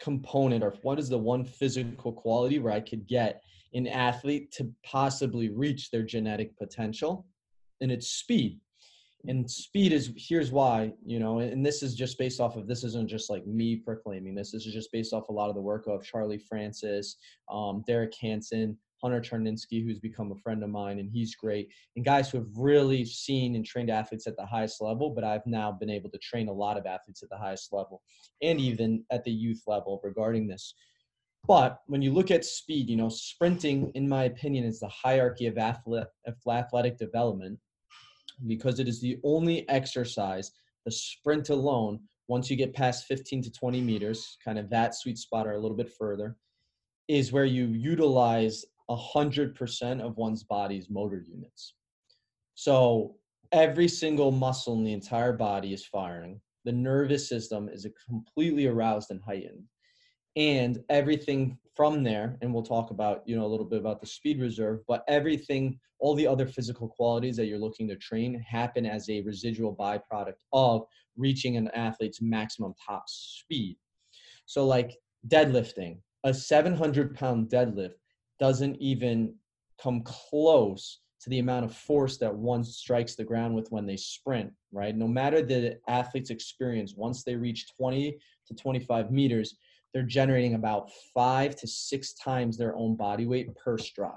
component 0.00 0.64
or 0.64 0.74
what 0.82 0.98
is 0.98 1.08
the 1.08 1.18
one 1.18 1.44
physical 1.44 2.12
quality 2.12 2.58
where 2.58 2.72
I 2.72 2.80
could 2.80 3.06
get 3.06 3.42
an 3.74 3.86
athlete 3.86 4.50
to 4.52 4.72
possibly 4.84 5.50
reach 5.50 5.90
their 5.90 6.02
genetic 6.02 6.56
potential, 6.56 7.26
and 7.80 7.92
it's 7.92 8.08
speed. 8.08 8.60
And 9.28 9.48
speed 9.48 9.92
is 9.92 10.12
here's 10.16 10.50
why 10.50 10.92
you 11.04 11.20
know 11.20 11.40
and 11.40 11.64
this 11.64 11.82
is 11.82 11.94
just 11.94 12.16
based 12.16 12.40
off 12.40 12.56
of 12.56 12.66
this 12.66 12.84
isn't 12.84 13.08
just 13.08 13.28
like 13.28 13.46
me 13.46 13.76
proclaiming. 13.76 14.34
This 14.34 14.52
this 14.52 14.64
is 14.64 14.72
just 14.72 14.90
based 14.92 15.12
off 15.12 15.28
a 15.28 15.32
lot 15.32 15.50
of 15.50 15.54
the 15.54 15.60
work 15.60 15.86
of 15.86 16.02
charlie 16.02 16.38
francis 16.38 17.16
um, 17.52 17.84
derek 17.86 18.14
hansen 18.18 18.78
hunter 19.02 19.20
Charneski, 19.20 19.84
who's 19.84 19.98
become 19.98 20.32
a 20.32 20.36
friend 20.36 20.62
of 20.62 20.70
mine 20.70 20.98
and 20.98 21.10
he's 21.10 21.34
great 21.34 21.68
and 21.96 22.04
guys 22.04 22.30
who 22.30 22.38
have 22.38 22.48
really 22.56 23.04
seen 23.04 23.56
and 23.56 23.64
trained 23.64 23.90
athletes 23.90 24.26
at 24.26 24.36
the 24.36 24.46
highest 24.46 24.80
level 24.80 25.10
but 25.10 25.24
i've 25.24 25.46
now 25.46 25.72
been 25.72 25.90
able 25.90 26.10
to 26.10 26.18
train 26.18 26.48
a 26.48 26.52
lot 26.52 26.76
of 26.76 26.86
athletes 26.86 27.22
at 27.22 27.28
the 27.30 27.36
highest 27.36 27.72
level 27.72 28.02
and 28.42 28.60
even 28.60 29.04
at 29.10 29.24
the 29.24 29.30
youth 29.30 29.62
level 29.66 30.00
regarding 30.02 30.46
this. 30.46 30.74
But 31.46 31.78
when 31.86 32.02
you 32.02 32.12
look 32.12 32.30
at 32.30 32.44
speed 32.44 32.88
you 32.88 32.96
know 32.96 33.08
sprinting 33.08 33.90
in 33.94 34.08
my 34.08 34.24
opinion 34.24 34.64
is 34.64 34.80
the 34.80 34.88
hierarchy 34.88 35.46
of 35.46 35.58
athletic 35.58 36.98
development 36.98 37.58
because 38.46 38.80
it 38.80 38.88
is 38.88 39.00
the 39.00 39.18
only 39.24 39.68
exercise, 39.68 40.52
the 40.84 40.92
sprint 40.92 41.50
alone, 41.50 42.00
once 42.28 42.50
you 42.50 42.56
get 42.56 42.74
past 42.74 43.06
15 43.06 43.42
to 43.42 43.52
20 43.52 43.80
meters, 43.80 44.38
kind 44.44 44.58
of 44.58 44.70
that 44.70 44.94
sweet 44.94 45.18
spot 45.18 45.46
or 45.46 45.52
a 45.52 45.60
little 45.60 45.76
bit 45.76 45.92
further, 45.98 46.36
is 47.08 47.32
where 47.32 47.44
you 47.44 47.66
utilize 47.66 48.64
100% 48.90 50.00
of 50.00 50.16
one's 50.16 50.44
body's 50.44 50.90
motor 50.90 51.24
units. 51.26 51.74
So 52.54 53.16
every 53.52 53.88
single 53.88 54.30
muscle 54.30 54.74
in 54.74 54.84
the 54.84 54.92
entire 54.92 55.32
body 55.32 55.72
is 55.72 55.86
firing. 55.86 56.40
The 56.64 56.72
nervous 56.72 57.28
system 57.28 57.68
is 57.68 57.86
completely 58.06 58.66
aroused 58.66 59.10
and 59.10 59.20
heightened. 59.22 59.64
And 60.36 60.78
everything 60.88 61.58
from 61.74 62.04
there, 62.04 62.36
and 62.40 62.52
we'll 62.52 62.62
talk 62.62 62.90
about, 62.90 63.22
you 63.26 63.36
know, 63.36 63.44
a 63.44 63.48
little 63.48 63.66
bit 63.66 63.80
about 63.80 64.00
the 64.00 64.06
speed 64.06 64.40
reserve, 64.40 64.80
but 64.86 65.02
everything, 65.08 65.78
all 65.98 66.14
the 66.14 66.26
other 66.26 66.46
physical 66.46 66.88
qualities 66.88 67.36
that 67.36 67.46
you're 67.46 67.58
looking 67.58 67.88
to 67.88 67.96
train 67.96 68.38
happen 68.40 68.86
as 68.86 69.08
a 69.08 69.22
residual 69.22 69.74
byproduct 69.74 70.34
of 70.52 70.82
reaching 71.16 71.56
an 71.56 71.68
athlete's 71.74 72.20
maximum 72.20 72.74
top 72.86 73.04
speed. 73.06 73.76
So, 74.46 74.66
like 74.66 74.96
deadlifting, 75.28 75.98
a 76.24 76.34
700 76.34 77.14
pound 77.14 77.48
deadlift 77.48 77.94
doesn't 78.40 78.76
even 78.80 79.34
come 79.80 80.02
close 80.02 81.00
to 81.20 81.30
the 81.30 81.38
amount 81.38 81.66
of 81.66 81.74
force 81.74 82.16
that 82.16 82.34
one 82.34 82.64
strikes 82.64 83.14
the 83.14 83.24
ground 83.24 83.54
with 83.54 83.70
when 83.70 83.86
they 83.86 83.96
sprint, 83.96 84.50
right? 84.72 84.96
No 84.96 85.06
matter 85.06 85.42
the 85.42 85.78
athlete's 85.86 86.30
experience, 86.30 86.94
once 86.96 87.22
they 87.22 87.36
reach 87.36 87.66
20 87.76 88.18
to 88.46 88.54
25 88.54 89.10
meters, 89.10 89.56
they're 89.92 90.02
generating 90.02 90.54
about 90.54 90.90
five 91.14 91.56
to 91.56 91.66
six 91.66 92.14
times 92.14 92.56
their 92.56 92.74
own 92.74 92.96
body 92.96 93.26
weight 93.26 93.54
per 93.54 93.76
stride. 93.76 94.14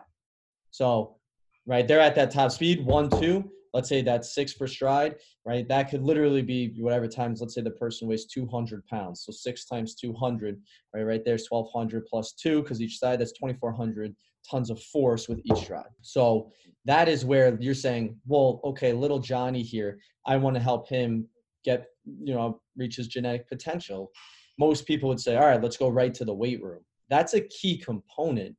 So, 0.71 1.17
right, 1.65 1.87
they're 1.87 1.99
at 1.99 2.15
that 2.15 2.31
top 2.31 2.51
speed, 2.51 2.85
one, 2.85 3.09
two, 3.09 3.51
let's 3.73 3.89
say 3.89 4.01
that's 4.01 4.35
six 4.35 4.53
per 4.53 4.67
stride, 4.67 5.15
right? 5.45 5.67
That 5.67 5.89
could 5.89 6.03
literally 6.03 6.43
be 6.43 6.73
whatever 6.77 7.07
times, 7.07 7.41
let's 7.41 7.55
say 7.55 7.61
the 7.61 7.71
person 7.71 8.07
weighs 8.07 8.25
200 8.25 8.85
pounds. 8.85 9.23
So 9.25 9.31
six 9.31 9.65
times 9.65 9.95
200, 9.95 10.61
right? 10.93 11.03
Right 11.03 11.25
there's 11.25 11.47
1200 11.49 12.05
plus 12.05 12.33
two, 12.33 12.61
because 12.61 12.81
each 12.81 12.99
side 12.99 13.19
that's 13.19 13.33
2400 13.33 14.15
tons 14.49 14.69
of 14.69 14.81
force 14.81 15.27
with 15.27 15.39
each 15.43 15.63
stride. 15.63 15.85
So 16.01 16.51
that 16.85 17.07
is 17.07 17.25
where 17.25 17.57
you're 17.59 17.73
saying, 17.73 18.17
well, 18.27 18.61
okay, 18.63 18.93
little 18.93 19.19
Johnny 19.19 19.63
here, 19.63 19.99
I 20.25 20.37
want 20.37 20.55
to 20.55 20.61
help 20.61 20.87
him 20.87 21.27
get, 21.63 21.87
you 22.05 22.33
know, 22.33 22.59
reach 22.77 22.97
his 22.97 23.07
genetic 23.07 23.47
potential. 23.47 24.11
Most 24.59 24.85
people 24.85 25.09
would 25.09 25.19
say, 25.19 25.35
all 25.35 25.47
right, 25.47 25.61
let's 25.61 25.77
go 25.77 25.89
right 25.89 26.13
to 26.13 26.25
the 26.25 26.33
weight 26.33 26.61
room. 26.61 26.81
That's 27.09 27.33
a 27.33 27.41
key 27.41 27.77
component. 27.77 28.55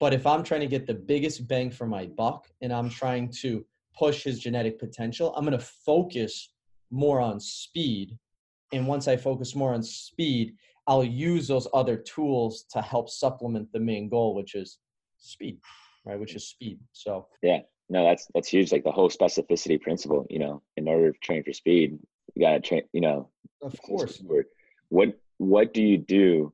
But 0.00 0.14
if 0.14 0.26
I'm 0.26 0.42
trying 0.42 0.60
to 0.60 0.66
get 0.66 0.86
the 0.86 0.94
biggest 0.94 1.46
bang 1.46 1.70
for 1.70 1.86
my 1.86 2.06
buck 2.06 2.48
and 2.62 2.72
I'm 2.72 2.88
trying 2.88 3.30
to 3.42 3.64
push 3.98 4.22
his 4.22 4.38
genetic 4.38 4.78
potential, 4.78 5.34
I'm 5.34 5.44
going 5.44 5.58
to 5.58 5.64
focus 5.64 6.52
more 6.90 7.20
on 7.20 7.40
speed. 7.40 8.16
And 8.72 8.86
once 8.86 9.08
I 9.08 9.16
focus 9.16 9.54
more 9.54 9.74
on 9.74 9.82
speed, 9.82 10.54
I'll 10.86 11.04
use 11.04 11.48
those 11.48 11.68
other 11.74 11.96
tools 11.96 12.64
to 12.72 12.80
help 12.80 13.10
supplement 13.10 13.70
the 13.72 13.80
main 13.80 14.08
goal, 14.08 14.34
which 14.34 14.54
is 14.54 14.78
speed, 15.18 15.58
right? 16.04 16.18
Which 16.18 16.34
is 16.34 16.48
speed. 16.48 16.78
So 16.92 17.26
yeah, 17.42 17.60
no, 17.90 18.04
that's 18.04 18.26
that's 18.34 18.48
huge. 18.48 18.72
Like 18.72 18.84
the 18.84 18.92
whole 18.92 19.10
specificity 19.10 19.80
principle. 19.80 20.26
You 20.30 20.38
know, 20.38 20.62
in 20.76 20.88
order 20.88 21.12
to 21.12 21.18
train 21.18 21.44
for 21.44 21.52
speed, 21.52 21.98
you 22.34 22.46
gotta 22.46 22.60
train. 22.60 22.82
You 22.92 23.02
know, 23.02 23.30
of 23.62 23.80
course. 23.82 24.22
What 24.88 25.18
what 25.36 25.74
do 25.74 25.82
you 25.82 25.98
do? 25.98 26.52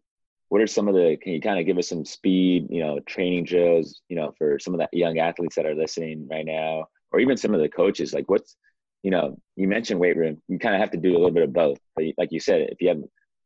What 0.49 0.61
are 0.61 0.67
some 0.67 0.89
of 0.89 0.95
the? 0.95 1.17
Can 1.23 1.33
you 1.33 1.41
kind 1.41 1.61
of 1.61 1.67
give 1.67 1.79
us 1.79 1.89
some 1.89 2.05
speed? 2.05 2.67
You 2.71 2.81
know, 2.81 2.99
training 3.07 3.45
drills. 3.45 4.03
You 4.09 4.17
know, 4.17 4.35
for 4.37 4.59
some 4.59 4.75
of 4.75 4.81
the 4.81 4.89
young 4.93 5.19
athletes 5.19 5.55
that 5.55 5.67
are 5.67 5.77
listening 5.77 6.27
right 6.29 6.45
now 6.45 6.87
or 7.15 7.21
even 7.21 7.37
some 7.37 7.55
of 7.55 7.61
the 7.61 7.69
coaches 7.69 8.13
like 8.13 8.29
what's 8.29 8.57
you 9.03 9.11
know 9.11 9.37
you 9.57 9.69
mentioned 9.69 10.01
weight 10.01 10.17
room 10.17 10.41
you 10.49 10.59
kind 10.59 10.75
of 10.75 10.81
have 10.81 10.91
to 10.91 10.99
do 10.99 11.13
a 11.13 11.19
little 11.19 11.31
bit 11.31 11.45
of 11.45 11.53
both 11.53 11.79
but 11.95 12.05
like 12.19 12.33
you 12.33 12.41
said 12.41 12.63
if 12.71 12.81
you 12.81 12.89
have 12.89 12.99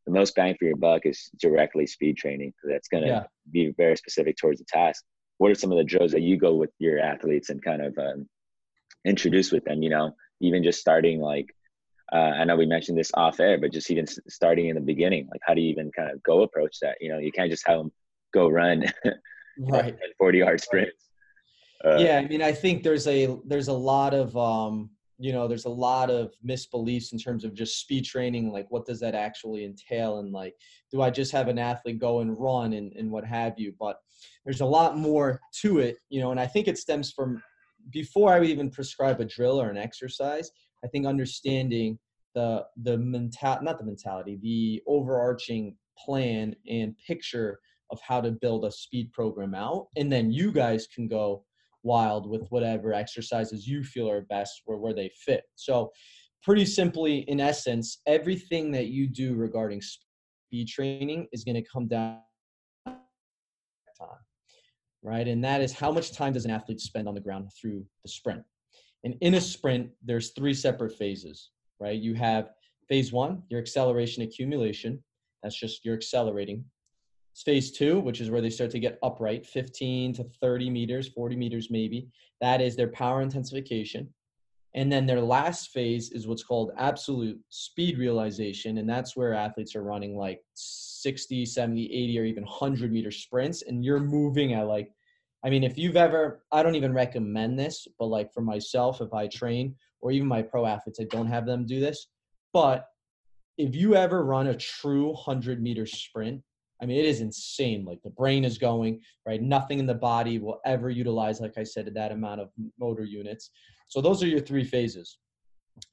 the 0.08 0.14
most 0.14 0.34
bang 0.34 0.56
for 0.58 0.64
your 0.64 0.76
buck 0.76 1.04
is 1.04 1.30
directly 1.38 1.86
speed 1.86 2.16
training 2.16 2.50
because 2.50 2.72
that's 2.72 2.88
going 2.88 3.02
to 3.02 3.08
yeah. 3.10 3.24
be 3.52 3.74
very 3.76 3.94
specific 3.94 4.38
towards 4.38 4.58
the 4.58 4.64
task. 4.64 5.04
What 5.36 5.50
are 5.50 5.54
some 5.54 5.70
of 5.70 5.76
the 5.76 5.84
drills 5.84 6.12
that 6.12 6.22
you 6.22 6.38
go 6.38 6.54
with 6.54 6.70
your 6.78 6.98
athletes 6.98 7.50
and 7.50 7.62
kind 7.62 7.82
of 7.82 7.96
um, 7.98 8.26
introduce 9.04 9.52
with 9.52 9.64
them 9.64 9.82
you 9.82 9.90
know 9.90 10.14
even 10.40 10.62
just 10.62 10.80
starting 10.80 11.20
like 11.20 11.54
uh, 12.12 12.32
i 12.40 12.44
know 12.44 12.56
we 12.56 12.66
mentioned 12.66 12.98
this 12.98 13.12
off 13.14 13.38
air 13.38 13.58
but 13.58 13.72
just 13.72 13.90
even 13.90 14.06
starting 14.28 14.68
in 14.68 14.74
the 14.74 14.80
beginning 14.80 15.28
like 15.30 15.40
how 15.44 15.54
do 15.54 15.60
you 15.60 15.70
even 15.70 15.90
kind 15.92 16.10
of 16.10 16.22
go 16.22 16.42
approach 16.42 16.78
that? 16.80 16.96
You 17.00 17.10
know 17.10 17.18
you 17.18 17.30
can't 17.30 17.50
just 17.50 17.66
have 17.66 17.78
them 17.78 17.92
go 18.34 18.48
run 18.48 18.84
right. 19.58 19.96
40 20.18 20.38
yard 20.38 20.60
sprints 20.60 21.07
uh, 21.84 21.96
yeah, 21.98 22.18
I 22.18 22.26
mean, 22.26 22.42
I 22.42 22.52
think 22.52 22.82
there's 22.82 23.06
a 23.06 23.38
there's 23.44 23.68
a 23.68 23.72
lot 23.72 24.12
of 24.14 24.36
um, 24.36 24.90
you 25.18 25.32
know 25.32 25.46
there's 25.46 25.64
a 25.64 25.70
lot 25.70 26.10
of 26.10 26.32
misbeliefs 26.46 27.12
in 27.12 27.18
terms 27.18 27.44
of 27.44 27.54
just 27.54 27.80
speed 27.80 28.04
training. 28.04 28.52
Like, 28.52 28.66
what 28.70 28.84
does 28.84 29.00
that 29.00 29.14
actually 29.14 29.64
entail? 29.64 30.18
And 30.18 30.32
like, 30.32 30.54
do 30.90 31.02
I 31.02 31.10
just 31.10 31.32
have 31.32 31.48
an 31.48 31.58
athlete 31.58 31.98
go 31.98 32.20
and 32.20 32.38
run 32.38 32.72
and 32.72 32.92
and 32.94 33.10
what 33.10 33.24
have 33.24 33.54
you? 33.58 33.74
But 33.78 34.00
there's 34.44 34.60
a 34.60 34.66
lot 34.66 34.96
more 34.96 35.40
to 35.62 35.78
it, 35.78 35.98
you 36.08 36.20
know. 36.20 36.30
And 36.30 36.40
I 36.40 36.46
think 36.46 36.66
it 36.66 36.78
stems 36.78 37.12
from 37.12 37.42
before 37.90 38.32
I 38.32 38.40
would 38.40 38.48
even 38.48 38.70
prescribe 38.70 39.20
a 39.20 39.24
drill 39.24 39.60
or 39.60 39.70
an 39.70 39.76
exercise. 39.76 40.50
I 40.84 40.88
think 40.88 41.06
understanding 41.06 41.98
the 42.34 42.66
the 42.82 42.98
mental 42.98 43.58
not 43.62 43.78
the 43.78 43.84
mentality, 43.84 44.38
the 44.42 44.82
overarching 44.86 45.76
plan 45.96 46.56
and 46.68 46.96
picture 47.06 47.60
of 47.90 48.00
how 48.00 48.20
to 48.20 48.30
build 48.30 48.64
a 48.64 48.70
speed 48.70 49.12
program 49.12 49.54
out, 49.54 49.88
and 49.96 50.10
then 50.12 50.30
you 50.32 50.52
guys 50.52 50.86
can 50.92 51.08
go 51.08 51.44
wild 51.82 52.28
with 52.28 52.46
whatever 52.50 52.92
exercises 52.92 53.66
you 53.66 53.82
feel 53.82 54.10
are 54.10 54.22
best 54.22 54.62
or 54.66 54.78
where 54.78 54.94
they 54.94 55.10
fit. 55.14 55.44
So, 55.54 55.90
pretty 56.42 56.64
simply, 56.64 57.18
in 57.28 57.40
essence, 57.40 58.00
everything 58.06 58.70
that 58.72 58.86
you 58.86 59.08
do 59.08 59.34
regarding 59.34 59.82
speed 59.82 60.68
training 60.68 61.26
is 61.32 61.44
going 61.44 61.56
to 61.56 61.62
come 61.62 61.88
down 61.88 62.20
time, 62.86 64.08
right? 65.02 65.26
And 65.26 65.42
that 65.44 65.60
is 65.60 65.72
how 65.72 65.90
much 65.90 66.12
time 66.12 66.32
does 66.32 66.44
an 66.44 66.50
athlete 66.50 66.80
spend 66.80 67.08
on 67.08 67.14
the 67.14 67.20
ground 67.20 67.50
through 67.60 67.84
the 68.02 68.08
sprint? 68.08 68.42
And 69.04 69.14
in 69.20 69.34
a 69.34 69.40
sprint, 69.40 69.90
there's 70.04 70.30
three 70.30 70.54
separate 70.54 70.96
phases, 70.96 71.50
right? 71.80 71.98
You 71.98 72.14
have 72.14 72.50
phase 72.88 73.12
one, 73.12 73.42
your 73.48 73.60
acceleration 73.60 74.22
accumulation. 74.22 75.02
That's 75.42 75.58
just 75.58 75.84
you're 75.84 75.94
accelerating. 75.94 76.64
Phase 77.44 77.70
two, 77.70 78.00
which 78.00 78.20
is 78.20 78.30
where 78.30 78.40
they 78.40 78.50
start 78.50 78.70
to 78.72 78.80
get 78.80 78.98
upright, 79.02 79.46
15 79.46 80.12
to 80.14 80.24
30 80.40 80.70
meters, 80.70 81.08
40 81.08 81.36
meters 81.36 81.68
maybe. 81.70 82.08
That 82.40 82.60
is 82.60 82.76
their 82.76 82.88
power 82.88 83.22
intensification. 83.22 84.12
And 84.74 84.92
then 84.92 85.06
their 85.06 85.20
last 85.20 85.70
phase 85.70 86.10
is 86.10 86.26
what's 86.26 86.42
called 86.42 86.72
absolute 86.76 87.38
speed 87.48 87.98
realization. 87.98 88.78
And 88.78 88.88
that's 88.88 89.16
where 89.16 89.34
athletes 89.34 89.74
are 89.74 89.82
running 89.82 90.16
like 90.16 90.40
60, 90.54 91.46
70, 91.46 91.84
80, 91.84 92.18
or 92.18 92.24
even 92.24 92.44
100 92.44 92.92
meter 92.92 93.10
sprints. 93.10 93.62
And 93.62 93.84
you're 93.84 94.00
moving 94.00 94.52
at 94.54 94.66
like, 94.66 94.92
I 95.44 95.50
mean, 95.50 95.64
if 95.64 95.78
you've 95.78 95.96
ever, 95.96 96.42
I 96.52 96.62
don't 96.62 96.74
even 96.74 96.92
recommend 96.92 97.58
this, 97.58 97.86
but 97.98 98.06
like 98.06 98.32
for 98.32 98.42
myself, 98.42 99.00
if 99.00 99.14
I 99.14 99.28
train 99.28 99.74
or 100.00 100.10
even 100.10 100.28
my 100.28 100.42
pro 100.42 100.66
athletes, 100.66 101.00
I 101.00 101.04
don't 101.04 101.28
have 101.28 101.46
them 101.46 101.64
do 101.64 101.80
this. 101.80 102.08
But 102.52 102.86
if 103.56 103.74
you 103.74 103.94
ever 103.94 104.24
run 104.24 104.48
a 104.48 104.56
true 104.56 105.08
100 105.08 105.62
meter 105.62 105.86
sprint, 105.86 106.42
I 106.80 106.86
mean, 106.86 106.98
it 106.98 107.06
is 107.06 107.20
insane. 107.20 107.84
Like 107.84 108.02
the 108.02 108.10
brain 108.10 108.44
is 108.44 108.58
going, 108.58 109.00
right? 109.26 109.42
Nothing 109.42 109.78
in 109.78 109.86
the 109.86 109.94
body 109.94 110.38
will 110.38 110.60
ever 110.64 110.90
utilize, 110.90 111.40
like 111.40 111.58
I 111.58 111.64
said, 111.64 111.92
that 111.92 112.12
amount 112.12 112.40
of 112.40 112.50
motor 112.78 113.04
units. 113.04 113.50
So 113.88 114.00
those 114.00 114.22
are 114.22 114.28
your 114.28 114.40
three 114.40 114.64
phases. 114.64 115.18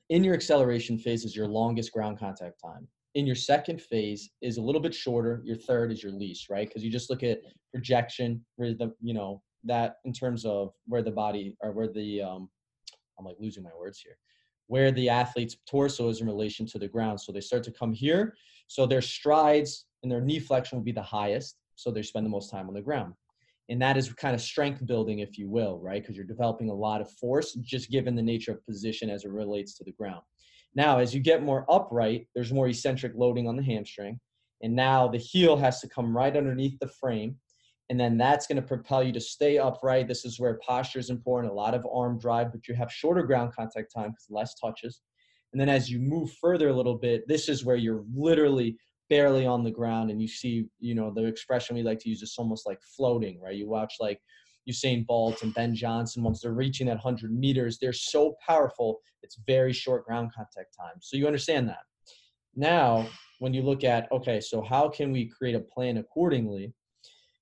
In 0.09 0.23
your 0.23 0.33
acceleration 0.33 0.97
phase 0.97 1.25
is 1.25 1.35
your 1.35 1.47
longest 1.47 1.91
ground 1.91 2.19
contact 2.19 2.61
time. 2.63 2.87
In 3.15 3.25
your 3.25 3.35
second 3.35 3.81
phase 3.81 4.29
is 4.41 4.57
a 4.57 4.61
little 4.61 4.81
bit 4.81 4.93
shorter. 4.93 5.41
Your 5.45 5.55
third 5.55 5.91
is 5.91 6.03
your 6.03 6.11
least, 6.11 6.49
right? 6.49 6.67
Because 6.67 6.83
you 6.83 6.91
just 6.91 7.09
look 7.09 7.23
at 7.23 7.39
projection, 7.73 8.43
where 8.57 8.73
the, 8.73 8.93
you 9.01 9.13
know, 9.13 9.41
that 9.63 9.95
in 10.05 10.13
terms 10.13 10.45
of 10.45 10.73
where 10.85 11.01
the 11.01 11.11
body 11.11 11.55
or 11.61 11.71
where 11.71 11.87
the, 11.87 12.21
um, 12.21 12.49
I'm 13.17 13.25
like 13.25 13.37
losing 13.39 13.63
my 13.63 13.71
words 13.79 13.99
here, 13.99 14.17
where 14.67 14.91
the 14.91 15.09
athlete's 15.09 15.57
torso 15.67 16.09
is 16.09 16.21
in 16.21 16.27
relation 16.27 16.65
to 16.67 16.77
the 16.77 16.87
ground. 16.87 17.21
So 17.21 17.31
they 17.31 17.41
start 17.41 17.63
to 17.63 17.71
come 17.71 17.93
here. 17.93 18.35
So 18.67 18.85
their 18.85 19.01
strides 19.01 19.85
and 20.05 20.11
their 20.11 20.21
knee 20.21 20.39
flexion 20.39 20.77
will 20.77 20.85
be 20.85 20.91
the 20.91 21.01
highest. 21.01 21.57
So 21.73 21.89
they 21.91 22.03
spend 22.03 22.25
the 22.25 22.29
most 22.29 22.51
time 22.51 22.67
on 22.67 22.75
the 22.75 22.81
ground. 22.81 23.13
And 23.69 23.81
that 23.81 23.97
is 23.97 24.13
kind 24.13 24.35
of 24.35 24.41
strength 24.41 24.85
building, 24.85 25.19
if 25.19 25.39
you 25.39 25.49
will, 25.49 25.79
right? 25.79 26.01
Because 26.01 26.15
you're 26.15 26.25
developing 26.25 26.69
a 26.69 26.73
lot 26.73 27.01
of 27.01 27.11
force 27.13 27.53
just 27.55 27.89
given 27.89 28.15
the 28.15 28.21
nature 28.21 28.51
of 28.51 28.63
position 28.65 29.09
as 29.09 29.25
it 29.25 29.31
relates 29.31 29.75
to 29.77 29.83
the 29.83 29.91
ground. 29.93 30.21
Now, 30.75 30.99
as 30.99 31.15
you 31.15 31.21
get 31.21 31.41
more 31.41 31.65
upright, 31.67 32.27
there's 32.35 32.53
more 32.53 32.67
eccentric 32.67 33.13
loading 33.15 33.47
on 33.47 33.55
the 33.55 33.63
hamstring. 33.63 34.19
And 34.61 34.75
now 34.75 35.07
the 35.07 35.17
heel 35.17 35.57
has 35.57 35.79
to 35.81 35.89
come 35.89 36.15
right 36.15 36.37
underneath 36.37 36.77
the 36.79 36.87
frame. 36.87 37.37
And 37.89 37.99
then 37.99 38.17
that's 38.17 38.45
going 38.45 38.61
to 38.61 38.67
propel 38.67 39.03
you 39.03 39.11
to 39.13 39.19
stay 39.19 39.57
upright. 39.57 40.07
This 40.07 40.23
is 40.23 40.39
where 40.39 40.59
posture 40.65 40.99
is 40.99 41.09
important, 41.09 41.51
a 41.51 41.55
lot 41.55 41.73
of 41.73 41.87
arm 41.91 42.19
drive, 42.19 42.51
but 42.51 42.67
you 42.67 42.75
have 42.75 42.91
shorter 42.91 43.23
ground 43.23 43.53
contact 43.55 43.91
time 43.91 44.11
because 44.11 44.27
less 44.29 44.53
touches. 44.59 45.01
And 45.53 45.59
then 45.59 45.69
as 45.69 45.89
you 45.89 45.99
move 45.99 46.31
further 46.33 46.69
a 46.69 46.73
little 46.73 46.97
bit, 46.97 47.27
this 47.27 47.49
is 47.49 47.65
where 47.65 47.75
you're 47.75 48.03
literally 48.15 48.77
barely 49.09 49.45
on 49.45 49.63
the 49.63 49.71
ground 49.71 50.09
and 50.09 50.21
you 50.21 50.27
see 50.27 50.65
you 50.79 50.95
know 50.95 51.11
the 51.13 51.25
expression 51.25 51.75
we 51.75 51.83
like 51.83 51.99
to 51.99 52.09
use 52.09 52.21
is 52.21 52.35
almost 52.37 52.65
like 52.65 52.79
floating 52.95 53.39
right 53.39 53.55
you 53.55 53.67
watch 53.67 53.93
like 53.99 54.19
Usain 54.69 55.05
Bolt 55.05 55.43
and 55.43 55.53
Ben 55.53 55.75
Johnson, 55.75 56.23
once 56.23 56.41
they're 56.41 56.53
reaching 56.53 56.87
that 56.87 56.95
100 56.95 57.31
meters, 57.31 57.77
they're 57.77 57.93
so 57.93 58.35
powerful, 58.45 58.99
it's 59.21 59.37
very 59.47 59.73
short 59.73 60.05
ground 60.05 60.31
contact 60.35 60.75
time. 60.77 60.95
So 61.01 61.17
you 61.17 61.27
understand 61.27 61.69
that. 61.69 61.83
Now, 62.55 63.07
when 63.39 63.53
you 63.53 63.61
look 63.61 63.83
at, 63.83 64.11
okay, 64.11 64.39
so 64.39 64.61
how 64.61 64.89
can 64.89 65.11
we 65.11 65.25
create 65.29 65.55
a 65.55 65.59
plan 65.59 65.97
accordingly? 65.97 66.73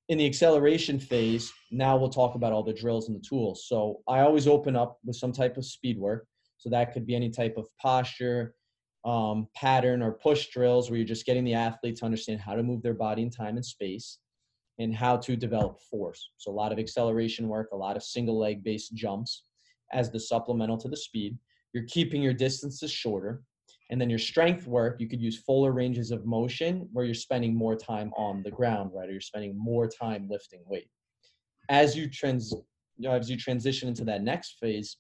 In 0.09 0.17
the 0.17 0.25
acceleration 0.25 0.99
phase, 0.99 1.51
now 1.71 1.95
we'll 1.95 2.09
talk 2.09 2.35
about 2.35 2.51
all 2.51 2.63
the 2.63 2.73
drills 2.73 3.07
and 3.07 3.15
the 3.15 3.25
tools. 3.25 3.67
So 3.67 4.01
I 4.07 4.19
always 4.19 4.47
open 4.47 4.75
up 4.75 4.97
with 5.05 5.15
some 5.15 5.31
type 5.31 5.55
of 5.55 5.65
speed 5.65 5.97
work. 5.97 6.27
So 6.57 6.69
that 6.69 6.93
could 6.93 7.05
be 7.05 7.15
any 7.15 7.29
type 7.29 7.57
of 7.57 7.67
posture, 7.81 8.55
um, 9.05 9.47
pattern, 9.55 10.01
or 10.01 10.13
push 10.13 10.49
drills 10.49 10.89
where 10.89 10.97
you're 10.97 11.07
just 11.07 11.25
getting 11.25 11.43
the 11.43 11.53
athlete 11.53 11.97
to 11.97 12.05
understand 12.05 12.39
how 12.39 12.55
to 12.55 12.63
move 12.63 12.81
their 12.81 12.93
body 12.93 13.21
in 13.21 13.29
time 13.29 13.55
and 13.55 13.65
space 13.65 14.19
and 14.79 14.95
how 14.95 15.17
to 15.17 15.35
develop 15.35 15.79
force. 15.81 16.31
So 16.37 16.51
a 16.51 16.53
lot 16.53 16.71
of 16.71 16.79
acceleration 16.79 17.47
work, 17.47 17.69
a 17.71 17.77
lot 17.77 17.95
of 17.95 18.03
single 18.03 18.37
leg 18.37 18.63
based 18.63 18.95
jumps 18.95 19.43
as 19.91 20.09
the 20.09 20.19
supplemental 20.19 20.77
to 20.77 20.87
the 20.87 20.97
speed. 20.97 21.37
You're 21.73 21.85
keeping 21.85 22.21
your 22.21 22.33
distances 22.33 22.91
shorter. 22.91 23.43
And 23.89 23.99
then 24.01 24.09
your 24.09 24.19
strength 24.19 24.65
work, 24.65 24.99
you 24.99 25.07
could 25.07 25.21
use 25.21 25.37
fuller 25.37 25.71
ranges 25.71 26.09
of 26.09 26.25
motion 26.25 26.87
where 26.93 27.05
you're 27.05 27.13
spending 27.13 27.53
more 27.53 27.75
time 27.75 28.11
on 28.17 28.41
the 28.41 28.49
ground, 28.49 28.91
right? 28.93 29.07
Or 29.07 29.11
you're 29.11 29.21
spending 29.21 29.55
more 29.57 29.87
time 29.87 30.27
lifting 30.29 30.61
weight. 30.65 30.87
As 31.69 31.95
you 31.95 32.09
trans 32.09 32.53
you 32.97 33.09
know, 33.09 33.15
as 33.15 33.29
you 33.29 33.37
transition 33.37 33.87
into 33.87 34.03
that 34.05 34.23
next 34.23 34.57
phase, 34.59 34.97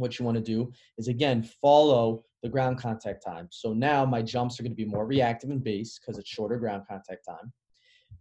what 0.00 0.18
you 0.18 0.24
want 0.24 0.36
to 0.36 0.42
do 0.42 0.72
is 0.98 1.08
again 1.08 1.42
follow 1.62 2.24
the 2.42 2.48
ground 2.48 2.78
contact 2.78 3.24
time. 3.24 3.48
So 3.50 3.72
now 3.72 4.04
my 4.04 4.22
jumps 4.22 4.58
are 4.58 4.62
going 4.62 4.72
to 4.72 4.76
be 4.76 4.86
more 4.86 5.06
reactive 5.06 5.50
and 5.50 5.62
base 5.62 5.98
because 5.98 6.18
it's 6.18 6.28
shorter 6.28 6.56
ground 6.56 6.84
contact 6.88 7.26
time 7.26 7.52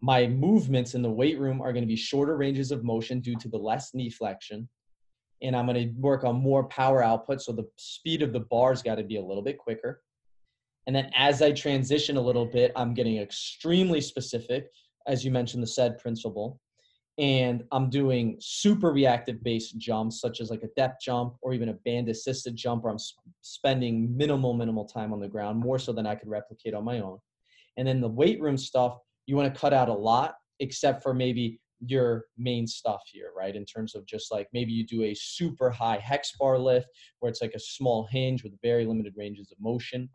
my 0.02 0.28
movements 0.28 0.96
in 0.96 1.02
the 1.02 1.10
weight 1.10 1.40
room 1.40 1.62
are 1.62 1.74
going 1.74 1.84
to 1.84 1.88
be 1.88 1.96
shorter 1.96 2.38
ranges 2.38 2.72
of 2.72 2.84
motion 2.84 3.20
due 3.20 3.36
to 3.36 3.50
the 3.50 3.58
less 3.58 3.94
knee 3.94 4.10
flexion. 4.10 4.68
And 5.42 5.56
I'm 5.56 5.66
going 5.66 5.90
to 5.90 5.94
work 6.00 6.24
on 6.24 6.36
more 6.36 6.66
power 6.66 7.04
output. 7.04 7.42
So 7.42 7.52
the 7.52 7.68
speed 7.78 8.22
of 8.22 8.34
the 8.34 8.42
bars 8.42 8.82
got 8.82 8.96
to 8.96 9.04
be 9.04 9.18
a 9.18 9.24
little 9.24 9.44
bit 9.44 9.58
quicker. 9.58 10.02
And 10.88 10.96
then 10.96 11.12
as 11.16 11.42
I 11.42 11.52
transition 11.52 12.18
a 12.18 12.22
little 12.22 12.46
bit, 12.46 12.72
I'm 12.76 12.94
getting 12.94 13.18
extremely 13.18 14.02
specific, 14.02 14.70
as 15.08 15.24
you 15.24 15.32
mentioned, 15.32 15.64
the 15.64 15.68
SAID 15.68 15.98
principle. 15.98 16.60
And 17.20 17.66
I'm 17.74 17.90
doing 17.90 18.38
super 18.40 18.94
reactive 18.94 19.44
based 19.44 19.78
jumps, 19.78 20.22
such 20.22 20.40
as 20.40 20.50
like 20.50 20.64
a 20.64 20.70
depth 20.78 21.02
jump 21.04 21.36
or 21.42 21.54
even 21.54 21.68
a 21.68 21.74
band 21.74 22.08
assisted 22.08 22.56
jump, 22.56 22.84
where 22.84 22.94
I'm 22.94 23.00
spending 23.42 24.16
minimal, 24.16 24.54
minimal 24.54 24.86
time 24.86 25.12
on 25.12 25.20
the 25.20 25.28
ground, 25.28 25.60
more 25.60 25.80
so 25.80 25.92
than 25.92 26.08
I 26.08 26.16
could 26.16 26.30
replicate 26.30 26.74
on 26.74 26.86
my 26.86 27.02
own. 27.02 27.20
And 27.76 27.86
then 27.86 28.00
the 28.00 28.08
weight 28.08 28.40
room 28.40 28.58
stuff, 28.58 28.98
you 29.26 29.36
want 29.36 29.54
to 29.54 29.60
cut 29.60 29.74
out 29.74 29.90
a 29.90 29.94
lot 29.94 30.36
except 30.62 31.04
for 31.04 31.14
maybe 31.14 31.60
your 31.86 32.26
main 32.38 32.68
stuff 32.68 33.02
here, 33.06 33.32
right? 33.36 33.56
In 33.56 33.66
terms 33.66 33.96
of 33.96 34.06
just 34.06 34.32
like 34.32 34.48
maybe 34.54 34.72
you 34.72 34.86
do 34.86 35.04
a 35.04 35.14
super 35.14 35.70
high 35.70 35.98
hex 35.98 36.34
bar 36.40 36.58
lift 36.58 36.88
where 37.20 37.30
it's 37.30 37.42
like 37.42 37.54
a 37.54 37.60
small 37.60 38.08
hinge 38.10 38.44
with 38.44 38.54
very 38.62 38.86
limited 38.86 39.14
ranges 39.18 39.52
of 39.52 39.60
motion. 39.60 40.10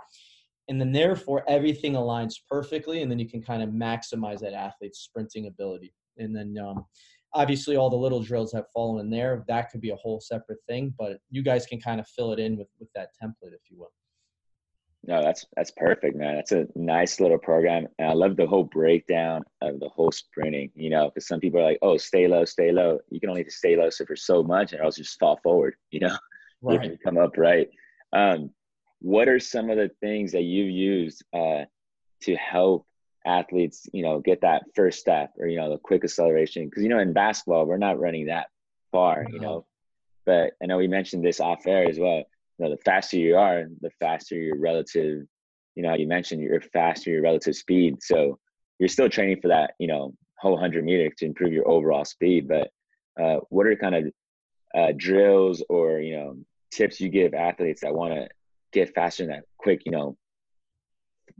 And 0.69 0.81
then 0.81 0.93
therefore 0.93 1.45
everything 1.49 1.95
aligns 1.95 2.37
perfectly 2.51 3.03
and 3.03 3.11
then 3.11 3.19
you 3.19 3.29
can 3.29 3.43
kind 3.43 3.63
of 3.63 3.71
maximize 3.71 4.41
that 4.41 4.55
athlete's 4.55 5.01
sprinting 5.01 5.47
ability. 5.47 5.93
And 6.19 6.35
then 6.35 6.57
um, 6.59 6.85
obviously 7.33 7.77
all 7.77 7.91
the 7.91 7.97
little 7.97 8.23
drills 8.23 8.53
that 8.53 8.71
fall 8.73 9.01
in 9.01 9.11
there, 9.11 9.45
that 9.49 9.71
could 9.71 9.81
be 9.81 9.91
a 9.91 9.97
whole 9.97 10.21
separate 10.21 10.59
thing, 10.69 10.95
but 10.99 11.19
you 11.31 11.43
guys 11.43 11.67
can 11.67 11.81
kind 11.81 12.01
of 12.01 12.09
fill 12.09 12.33
it 12.33 12.39
in 12.39 12.57
with, 12.57 12.69
with 12.79 12.89
that 12.95 13.11
template 13.23 13.53
if 13.53 13.71
you 13.71 13.79
will. 13.79 13.93
No, 15.07 15.23
that's 15.23 15.45
that's 15.55 15.71
perfect, 15.73 16.17
man. 16.17 16.37
That's 16.37 16.53
a 16.53 16.67
nice 16.75 17.21
little 17.21 17.39
program, 17.39 17.87
and 17.99 18.09
I 18.09 18.15
love 18.15 18.37
the 18.37 18.47
whole 18.47 18.65
breakdown 18.65 19.43
of 19.61 19.79
the 19.79 19.89
whole 19.91 20.11
sprinting. 20.11 20.71
You 20.75 20.89
know, 20.89 21.11
because 21.11 21.29
some 21.29 21.41
people 21.41 21.61
are 21.61 21.65
like, 21.65 21.79
"Oh, 21.83 21.99
stay 21.99 22.27
low, 22.27 22.47
stay 22.47 22.73
low." 22.73 22.99
You 23.11 23.21
can 23.21 23.29
only 23.29 23.47
stay 23.51 23.77
low 23.77 23.91
so 23.91 24.07
for 24.07 24.17
so 24.17 24.43
much, 24.43 24.73
and 24.73 24.81
else 24.81 24.97
just 24.97 25.19
fall 25.19 25.39
forward. 25.43 25.75
You 25.91 26.01
know, 26.01 26.17
right. 26.63 26.83
you 26.83 26.89
can 26.89 26.99
come 27.05 27.19
up 27.19 27.37
right. 27.37 27.69
Um, 28.15 28.51
what 29.01 29.29
are 29.29 29.39
some 29.39 29.69
of 29.69 29.77
the 29.77 29.91
things 30.01 30.33
that 30.33 30.45
you've 30.45 30.71
used 30.71 31.23
uh, 31.35 31.65
to 32.23 32.37
help 32.37 32.87
athletes, 33.27 33.87
you 33.93 34.03
know, 34.03 34.21
get 34.21 34.43
that 34.43 34.65
first 34.75 35.01
step 35.01 35.33
or 35.39 35.47
you 35.47 35.57
know 35.57 35.71
the 35.71 35.79
quick 35.79 36.05
acceleration? 36.05 36.67
Because 36.67 36.83
you 36.83 36.89
know, 36.89 36.99
in 36.99 37.13
basketball, 37.13 37.67
we're 37.67 37.79
not 37.79 38.01
running 38.01 38.27
that 38.27 38.49
far. 38.93 39.27
You 39.31 39.41
know, 39.41 39.67
but 40.25 40.53
I 40.63 40.67
know 40.67 40.79
we 40.79 40.89
mentioned 40.89 41.25
this 41.25 41.41
off 41.41 41.67
air 41.67 41.89
as 41.89 41.99
well 41.99 42.25
you 42.59 42.65
know, 42.65 42.71
the 42.71 42.83
faster 42.83 43.17
you 43.17 43.37
are, 43.37 43.65
the 43.81 43.91
faster 44.01 44.37
your 44.37 44.59
relative, 44.59 45.27
you 45.75 45.83
know, 45.83 45.95
you 45.95 46.07
mentioned 46.07 46.43
you're 46.43 46.61
faster 46.61 47.11
your 47.11 47.23
relative 47.23 47.55
speed. 47.55 48.03
So 48.03 48.39
you're 48.79 48.89
still 48.89 49.09
training 49.09 49.41
for 49.41 49.49
that, 49.49 49.75
you 49.79 49.89
know, 49.89 50.15
whole 50.39 50.57
hundred 50.57 50.85
meter 50.85 51.11
to 51.19 51.27
improve 51.27 51.53
your 51.53 51.69
overall 51.69 52.05
speed. 52.05 52.49
But 52.49 52.71
uh, 53.21 53.41
what 53.49 53.67
are 53.67 53.77
kind 53.77 53.95
of 53.95 54.13
uh, 54.75 54.93
drills 54.97 55.63
or 55.69 56.01
you 56.01 56.17
know 56.17 56.37
tips 56.73 57.01
you 57.01 57.09
give 57.09 57.35
athletes 57.35 57.83
that 57.83 57.95
want 57.95 58.15
to 58.15 58.29
get 58.73 58.95
faster 58.95 59.23
in 59.23 59.31
that 59.31 59.45
quick, 59.59 59.83
you 59.85 59.93
know, 59.93 60.17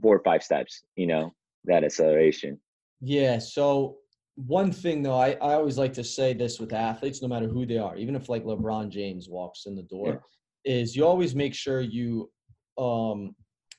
four 0.01 0.15
or 0.15 0.23
five 0.23 0.43
steps, 0.43 0.83
you 0.95 1.07
know, 1.07 1.33
that 1.67 1.83
acceleration? 1.83 2.59
Yeah. 3.01 3.39
So 3.39 3.97
one 4.35 4.71
thing 4.71 5.01
though, 5.01 5.17
I, 5.17 5.31
I 5.33 5.53
always 5.53 5.77
like 5.77 5.93
to 5.93 6.03
say 6.03 6.33
this 6.33 6.59
with 6.59 6.73
athletes, 6.73 7.21
no 7.21 7.27
matter 7.27 7.47
who 7.47 7.65
they 7.65 7.77
are, 7.77 7.95
even 7.95 8.15
if 8.15 8.29
like 8.29 8.43
LeBron 8.43 8.89
James 8.89 9.29
walks 9.29 9.65
in 9.65 9.75
the 9.75 9.83
door, 9.83 10.21
is 10.65 10.95
you 10.95 11.05
always 11.05 11.35
make 11.35 11.53
sure 11.53 11.81
you 11.81 12.29
um, 12.77 13.35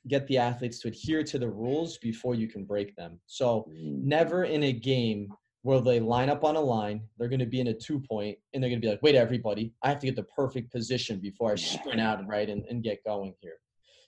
get 0.09 0.27
the 0.29 0.38
athletes 0.38 0.79
to 0.81 0.88
adhere 0.88 1.22
to 1.25 1.38
the 1.38 1.49
rules 1.49 1.99
before 1.99 2.35
you 2.35 2.49
can 2.49 2.64
break 2.64 2.94
them. 2.96 3.20
So 3.27 3.68
mm. 3.70 4.03
never 4.03 4.44
in 4.44 4.64
a 4.64 4.72
game 4.72 5.29
where 5.62 5.81
they 5.81 5.99
line 5.99 6.31
up 6.31 6.44
on 6.44 6.55
a 6.55 6.61
line, 6.61 7.03
they're 7.18 7.29
going 7.29 7.40
to 7.40 7.46
be 7.46 7.61
in 7.61 7.66
a 7.68 7.75
two 7.75 8.01
point, 8.01 8.38
and 8.55 8.62
they're 8.62 8.70
going 8.70 8.81
to 8.81 8.87
be 8.87 8.90
like, 8.90 9.03
wait, 9.03 9.16
everybody, 9.16 9.75
I 9.83 9.88
have 9.88 9.99
to 9.99 10.07
get 10.07 10.14
the 10.14 10.22
perfect 10.22 10.70
position 10.70 11.18
before 11.18 11.53
I 11.53 11.57
sprint 11.57 12.01
out 12.01 12.25
right 12.27 12.49
and, 12.49 12.64
and 12.70 12.85
get 12.85 13.03
going 13.05 13.35
here. 13.40 13.57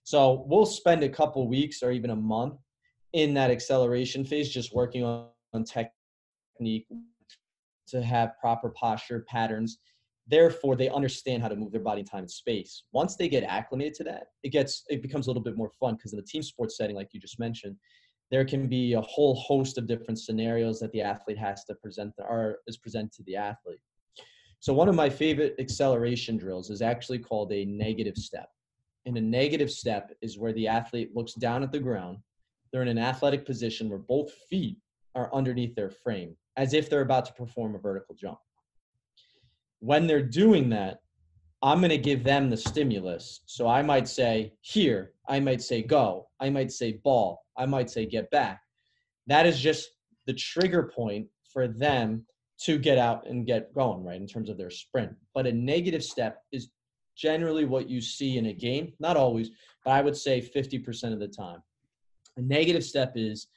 So 0.05 0.45
we'll 0.47 0.67
spend 0.67 1.03
a 1.03 1.09
couple 1.09 1.49
weeks 1.49 1.83
or 1.83 1.91
even 1.91 2.11
a 2.11 2.17
month 2.17 2.55
in 3.13 3.35
that 3.35 3.51
acceleration 3.51 4.25
phase 4.25 4.49
just 4.49 4.75
working 4.75 5.05
on, 5.05 5.29
on 5.53 5.65
technique 5.65 6.87
to 7.89 8.03
have 8.03 8.39
proper 8.41 8.71
posture 8.71 9.25
patterns. 9.29 9.79
Therefore 10.27 10.77
they 10.77 10.91
understand 10.91 11.43
how 11.43 11.49
to 11.49 11.57
move 11.57 11.73
their 11.73 11.81
body 11.81 12.01
in 12.01 12.07
time 12.07 12.21
and 12.21 12.31
space. 12.31 12.85
Once 12.93 13.17
they 13.17 13.29
get 13.29 13.45
acclimated 13.45 13.95
to 13.95 14.05
that 14.05 14.29
it 14.43 14.51
gets 14.51 14.85
it 14.89 15.03
becomes 15.03 15.27
a 15.27 15.31
little 15.31 15.43
bit 15.43 15.57
more 15.57 15.71
fun 15.81 15.95
because 15.95 16.13
in 16.13 16.19
the 16.19 16.25
team 16.25 16.43
sports 16.43 16.77
setting 16.77 16.97
like 16.97 17.09
you 17.13 17.21
just 17.21 17.39
mentioned 17.39 17.77
there 18.31 18.45
can 18.45 18.69
be 18.69 18.93
a 18.93 19.01
whole 19.01 19.35
host 19.35 19.79
of 19.79 19.87
different 19.87 20.19
scenarios 20.19 20.79
that 20.81 20.93
the 20.93 21.01
athlete 21.01 21.39
has 21.39 21.65
to 21.65 21.75
present 21.77 22.13
or 22.19 22.59
is 22.67 22.77
presented 22.77 23.13
to 23.13 23.23
the 23.23 23.37
athlete. 23.37 23.81
So 24.61 24.75
one 24.75 24.89
of 24.89 24.95
my 24.95 25.09
favorite 25.09 25.55
acceleration 25.59 26.37
drills 26.37 26.69
is 26.69 26.83
actually 26.83 27.21
called 27.21 27.53
a 27.53 27.65
negative 27.65 28.17
step. 28.17 28.49
And 29.07 29.17
a 29.17 29.21
negative 29.21 29.71
step 29.71 30.13
is 30.21 30.37
where 30.37 30.53
the 30.53 30.69
athlete 30.69 31.15
looks 31.15 31.35
down 31.35 31.63
at 31.63 31.73
the 31.73 31.79
ground 31.79 32.19
they're 32.73 32.83
in 32.83 32.89
an 32.89 32.99
athletic 32.99 33.45
position 33.47 33.89
where 33.89 33.99
both 33.99 34.33
feet 34.51 34.77
are 35.15 35.33
underneath 35.35 35.75
their 35.75 35.91
frame 35.91 36.37
as 36.57 36.75
if 36.75 36.89
they're 36.89 37.03
about 37.03 37.25
to 37.27 37.33
perform 37.33 37.75
a 37.75 37.79
vertical 37.79 38.15
jump 38.15 38.39
when 39.81 40.07
they're 40.07 40.23
doing 40.23 40.71
that, 40.71 41.01
I'm 41.63 41.79
going 41.79 41.91
to 41.91 41.99
give 41.99 42.25
them 42.25 42.51
the 42.51 42.57
stimulus. 42.57 43.41
So 43.47 43.67
I 43.67 43.83
might 43.83 44.09
say, 44.09 44.53
here, 44.61 45.13
I 45.29 45.41
might 45.41 45.63
say, 45.63 45.83
go, 45.83 46.29
I 46.41 46.51
might 46.51 46.71
say, 46.71 46.93
ball, 47.05 47.45
I 47.57 47.67
might 47.67 47.91
say, 47.91 48.07
get 48.07 48.31
back. 48.31 48.61
That 49.27 49.47
is 49.47 49.61
just 49.61 49.91
the 50.27 50.35
trigger 50.35 50.85
point 50.95 51.27
for 51.53 51.67
them 51.67 52.25
to 52.63 52.79
get 52.79 52.99
out 52.99 53.27
and 53.27 53.47
get 53.47 53.75
going, 53.75 54.05
right, 54.05 54.21
in 54.21 54.27
terms 54.27 54.49
of 54.51 54.57
their 54.57 54.71
sprint. 54.71 55.13
But 55.35 55.47
a 55.47 55.53
negative 55.53 56.03
step 56.03 56.43
is 56.53 56.71
generally 57.17 57.65
what 57.65 57.89
you 57.89 58.01
see 58.01 58.39
in 58.39 58.47
a 58.47 58.53
game, 58.53 58.93
not 59.01 59.17
always, 59.17 59.51
but 59.85 59.93
I 59.93 60.01
would 60.01 60.17
say 60.17 60.41
50% 60.41 61.13
of 61.13 61.19
the 61.19 61.29
time. 61.29 61.63
A 62.39 62.43
negative 62.43 62.85
step 62.85 63.13
is 63.17 63.49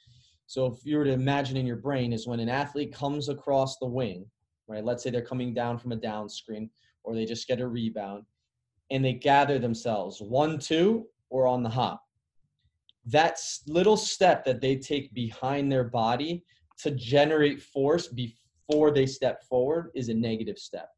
so 0.46 0.66
if 0.66 0.84
you 0.84 0.98
were 0.98 1.04
to 1.04 1.12
imagine 1.12 1.56
in 1.56 1.66
your 1.66 1.76
brain, 1.76 2.12
is 2.12 2.26
when 2.26 2.40
an 2.40 2.50
athlete 2.50 2.92
comes 2.92 3.30
across 3.30 3.78
the 3.78 3.86
wing 3.86 4.26
right? 4.72 4.84
Let's 4.84 5.02
say 5.02 5.10
they're 5.10 5.22
coming 5.22 5.54
down 5.54 5.78
from 5.78 5.92
a 5.92 5.96
down 5.96 6.28
screen 6.28 6.70
or 7.04 7.14
they 7.14 7.24
just 7.24 7.46
get 7.46 7.60
a 7.60 7.68
rebound 7.68 8.24
and 8.90 9.04
they 9.04 9.12
gather 9.12 9.58
themselves 9.58 10.20
one, 10.20 10.58
two, 10.58 11.06
or 11.30 11.46
on 11.46 11.62
the 11.62 11.68
hop. 11.68 12.02
That 13.06 13.38
little 13.66 13.96
step 13.96 14.44
that 14.44 14.60
they 14.60 14.76
take 14.76 15.12
behind 15.12 15.70
their 15.70 15.84
body 15.84 16.44
to 16.78 16.90
generate 16.92 17.62
force 17.62 18.08
before 18.08 18.90
they 18.90 19.06
step 19.06 19.42
forward 19.44 19.90
is 19.94 20.08
a 20.08 20.14
negative 20.14 20.58
step. 20.58 20.88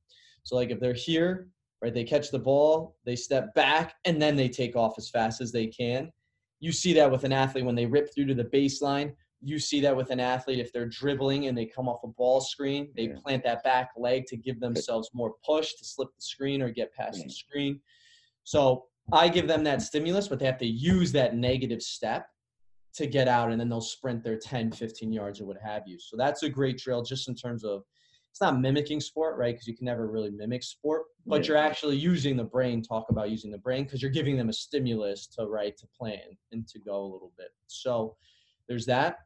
So, 0.42 0.56
like 0.56 0.70
if 0.70 0.80
they're 0.80 0.92
here, 0.92 1.48
right, 1.80 1.94
they 1.94 2.04
catch 2.04 2.30
the 2.30 2.38
ball, 2.38 2.96
they 3.06 3.16
step 3.16 3.54
back, 3.54 3.94
and 4.04 4.20
then 4.20 4.36
they 4.36 4.48
take 4.48 4.76
off 4.76 4.94
as 4.98 5.08
fast 5.08 5.40
as 5.40 5.50
they 5.50 5.66
can. 5.66 6.12
You 6.64 6.72
see 6.72 6.92
that 6.94 7.10
with 7.10 7.24
an 7.24 7.32
athlete 7.32 7.64
when 7.64 7.74
they 7.74 7.86
rip 7.86 8.14
through 8.14 8.26
to 8.26 8.34
the 8.34 8.44
baseline 8.44 9.12
you 9.44 9.58
see 9.58 9.80
that 9.80 9.94
with 9.94 10.10
an 10.10 10.20
athlete 10.20 10.58
if 10.58 10.72
they're 10.72 10.88
dribbling 10.88 11.46
and 11.46 11.56
they 11.56 11.66
come 11.66 11.88
off 11.88 12.02
a 12.02 12.08
ball 12.08 12.40
screen, 12.40 12.88
they 12.96 13.08
yeah. 13.08 13.14
plant 13.22 13.44
that 13.44 13.62
back 13.62 13.90
leg 13.96 14.24
to 14.26 14.36
give 14.36 14.58
themselves 14.58 15.10
more 15.12 15.34
push 15.44 15.74
to 15.74 15.84
slip 15.84 16.08
the 16.16 16.22
screen 16.22 16.62
or 16.62 16.70
get 16.70 16.92
past 16.94 17.18
yeah. 17.18 17.24
the 17.24 17.30
mm. 17.30 17.34
screen. 17.34 17.80
So 18.44 18.86
I 19.12 19.28
give 19.28 19.46
them 19.46 19.62
that 19.64 19.82
stimulus, 19.82 20.28
but 20.28 20.38
they 20.38 20.46
have 20.46 20.58
to 20.58 20.66
use 20.66 21.12
that 21.12 21.36
negative 21.36 21.82
step 21.82 22.26
to 22.94 23.06
get 23.06 23.28
out 23.28 23.50
and 23.50 23.60
then 23.60 23.68
they'll 23.68 23.80
sprint 23.80 24.24
their 24.24 24.38
10, 24.38 24.72
15 24.72 25.12
yards 25.12 25.40
or 25.40 25.46
what 25.46 25.58
have 25.62 25.82
you. 25.86 25.98
So 25.98 26.16
that's 26.16 26.42
a 26.42 26.48
great 26.48 26.78
drill 26.78 27.02
just 27.02 27.28
in 27.28 27.34
terms 27.34 27.64
of 27.64 27.82
it's 28.34 28.40
not 28.40 28.58
mimicking 28.58 29.00
sport, 29.00 29.38
right? 29.38 29.54
Because 29.54 29.68
you 29.68 29.76
can 29.76 29.84
never 29.84 30.08
really 30.08 30.32
mimic 30.32 30.64
sport, 30.64 31.04
but 31.24 31.42
yeah. 31.42 31.48
you're 31.48 31.56
actually 31.56 31.94
using 31.94 32.36
the 32.36 32.42
brain. 32.42 32.82
Talk 32.82 33.06
about 33.08 33.30
using 33.30 33.52
the 33.52 33.58
brain 33.58 33.84
because 33.84 34.02
you're 34.02 34.10
giving 34.10 34.36
them 34.36 34.48
a 34.48 34.52
stimulus 34.52 35.28
to 35.38 35.46
right 35.46 35.76
to 35.76 35.86
plan 35.96 36.18
and 36.50 36.66
to 36.66 36.80
go 36.80 37.00
a 37.00 37.06
little 37.12 37.30
bit. 37.38 37.50
So 37.68 38.16
there's 38.66 38.86
that. 38.86 39.18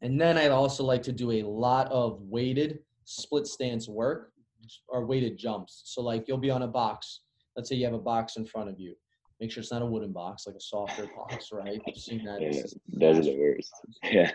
And 0.00 0.18
then 0.18 0.38
I 0.38 0.48
also 0.48 0.84
like 0.84 1.02
to 1.02 1.12
do 1.12 1.32
a 1.32 1.42
lot 1.42 1.92
of 1.92 2.18
weighted 2.22 2.78
split 3.04 3.46
stance 3.46 3.90
work 3.90 4.32
or 4.88 5.04
weighted 5.04 5.36
jumps. 5.36 5.82
So 5.84 6.00
like 6.00 6.26
you'll 6.26 6.38
be 6.38 6.50
on 6.50 6.62
a 6.62 6.66
box. 6.66 7.20
Let's 7.56 7.68
say 7.68 7.76
you 7.76 7.84
have 7.84 7.92
a 7.92 7.98
box 7.98 8.36
in 8.36 8.46
front 8.46 8.70
of 8.70 8.80
you. 8.80 8.94
Make 9.38 9.52
sure 9.52 9.60
it's 9.60 9.70
not 9.70 9.82
a 9.82 9.86
wooden 9.86 10.12
box, 10.12 10.46
like 10.46 10.56
a 10.56 10.60
softer 10.62 11.10
box, 11.14 11.50
right? 11.52 11.78
You've 11.86 11.96
seen 11.98 12.24
that. 12.24 12.40
Yeah, 12.40 12.62
those 12.88 13.18
are 13.18 13.22
the 13.22 13.36
worst. 13.38 13.70
Yeah. 14.02 14.30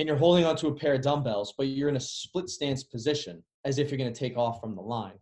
And 0.00 0.08
you're 0.08 0.16
holding 0.16 0.46
onto 0.46 0.68
a 0.68 0.74
pair 0.74 0.94
of 0.94 1.02
dumbbells, 1.02 1.52
but 1.58 1.66
you're 1.66 1.90
in 1.90 1.96
a 1.96 2.00
split 2.00 2.48
stance 2.48 2.82
position 2.82 3.44
as 3.66 3.78
if 3.78 3.90
you're 3.90 3.98
going 3.98 4.12
to 4.12 4.18
take 4.18 4.38
off 4.38 4.58
from 4.58 4.74
the 4.74 4.80
line. 4.80 5.18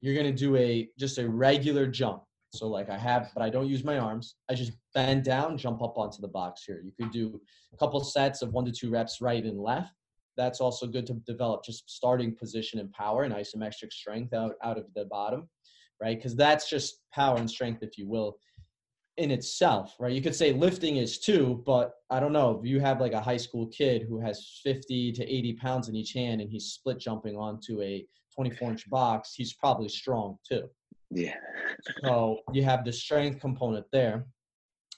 You're 0.00 0.14
going 0.14 0.26
to 0.26 0.32
do 0.32 0.56
a 0.56 0.88
just 0.98 1.18
a 1.18 1.28
regular 1.28 1.86
jump. 1.86 2.22
So 2.54 2.66
like 2.66 2.88
I 2.88 2.96
have, 2.96 3.30
but 3.34 3.42
I 3.42 3.50
don't 3.50 3.68
use 3.68 3.84
my 3.84 3.98
arms. 3.98 4.36
I 4.48 4.54
just 4.54 4.72
bend 4.94 5.24
down, 5.24 5.58
jump 5.58 5.82
up 5.82 5.98
onto 5.98 6.22
the 6.22 6.28
box 6.28 6.64
here. 6.64 6.82
You 6.82 6.92
could 6.98 7.12
do 7.12 7.38
a 7.74 7.76
couple 7.76 8.02
sets 8.02 8.40
of 8.40 8.54
one 8.54 8.64
to 8.64 8.72
two 8.72 8.90
reps 8.90 9.20
right 9.20 9.44
and 9.44 9.60
left. 9.60 9.92
That's 10.34 10.62
also 10.62 10.86
good 10.86 11.06
to 11.08 11.14
develop 11.26 11.62
just 11.62 11.88
starting 11.90 12.34
position 12.34 12.80
and 12.80 12.90
power 12.92 13.24
and 13.24 13.34
isometric 13.34 13.92
strength 13.92 14.32
out, 14.32 14.54
out 14.64 14.78
of 14.78 14.86
the 14.94 15.04
bottom, 15.04 15.46
right? 16.00 16.16
Because 16.16 16.34
that's 16.34 16.70
just 16.70 17.00
power 17.12 17.36
and 17.36 17.50
strength, 17.50 17.82
if 17.82 17.98
you 17.98 18.08
will, 18.08 18.38
in 19.20 19.30
itself, 19.30 19.94
right? 20.00 20.12
You 20.12 20.22
could 20.22 20.34
say 20.34 20.52
lifting 20.52 20.96
is 20.96 21.18
too, 21.18 21.62
but 21.66 21.92
I 22.08 22.20
don't 22.20 22.32
know. 22.32 22.58
If 22.58 22.66
you 22.66 22.80
have 22.80 23.00
like 23.00 23.12
a 23.12 23.20
high 23.20 23.36
school 23.36 23.66
kid 23.66 24.06
who 24.08 24.18
has 24.18 24.60
50 24.64 25.12
to 25.12 25.22
80 25.22 25.52
pounds 25.54 25.88
in 25.90 25.94
each 25.94 26.14
hand 26.14 26.40
and 26.40 26.50
he's 26.50 26.72
split 26.72 26.98
jumping 26.98 27.36
onto 27.36 27.82
a 27.82 28.06
24 28.34 28.70
inch 28.70 28.88
box, 28.88 29.34
he's 29.34 29.52
probably 29.52 29.90
strong 29.90 30.38
too. 30.48 30.68
Yeah. 31.10 31.34
so 32.02 32.38
you 32.52 32.64
have 32.64 32.82
the 32.82 32.92
strength 32.92 33.40
component 33.40 33.84
there. 33.92 34.24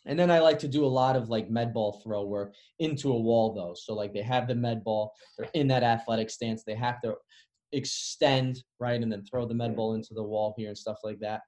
And 0.06 0.16
then 0.16 0.30
I 0.30 0.38
like 0.38 0.58
to 0.60 0.68
do 0.68 0.84
a 0.84 0.86
lot 0.86 1.16
of 1.16 1.28
like 1.28 1.50
med 1.50 1.74
ball 1.74 2.00
throw 2.04 2.24
work 2.24 2.54
into 2.78 3.12
a 3.12 3.20
wall 3.20 3.52
though. 3.54 3.74
So 3.74 3.92
like 3.92 4.14
they 4.14 4.22
have 4.22 4.46
the 4.46 4.54
med 4.54 4.84
ball, 4.84 5.12
they're 5.36 5.50
in 5.54 5.66
that 5.68 5.82
athletic 5.82 6.30
stance. 6.30 6.62
They 6.62 6.76
have 6.76 7.00
to 7.00 7.14
extend, 7.72 8.62
right? 8.78 9.02
And 9.02 9.10
then 9.10 9.24
throw 9.24 9.46
the 9.46 9.54
med 9.54 9.72
mm. 9.72 9.76
ball 9.76 9.94
into 9.94 10.14
the 10.14 10.22
wall 10.22 10.54
here 10.56 10.68
and 10.68 10.78
stuff 10.78 10.98
like 11.02 11.18
that. 11.20 11.40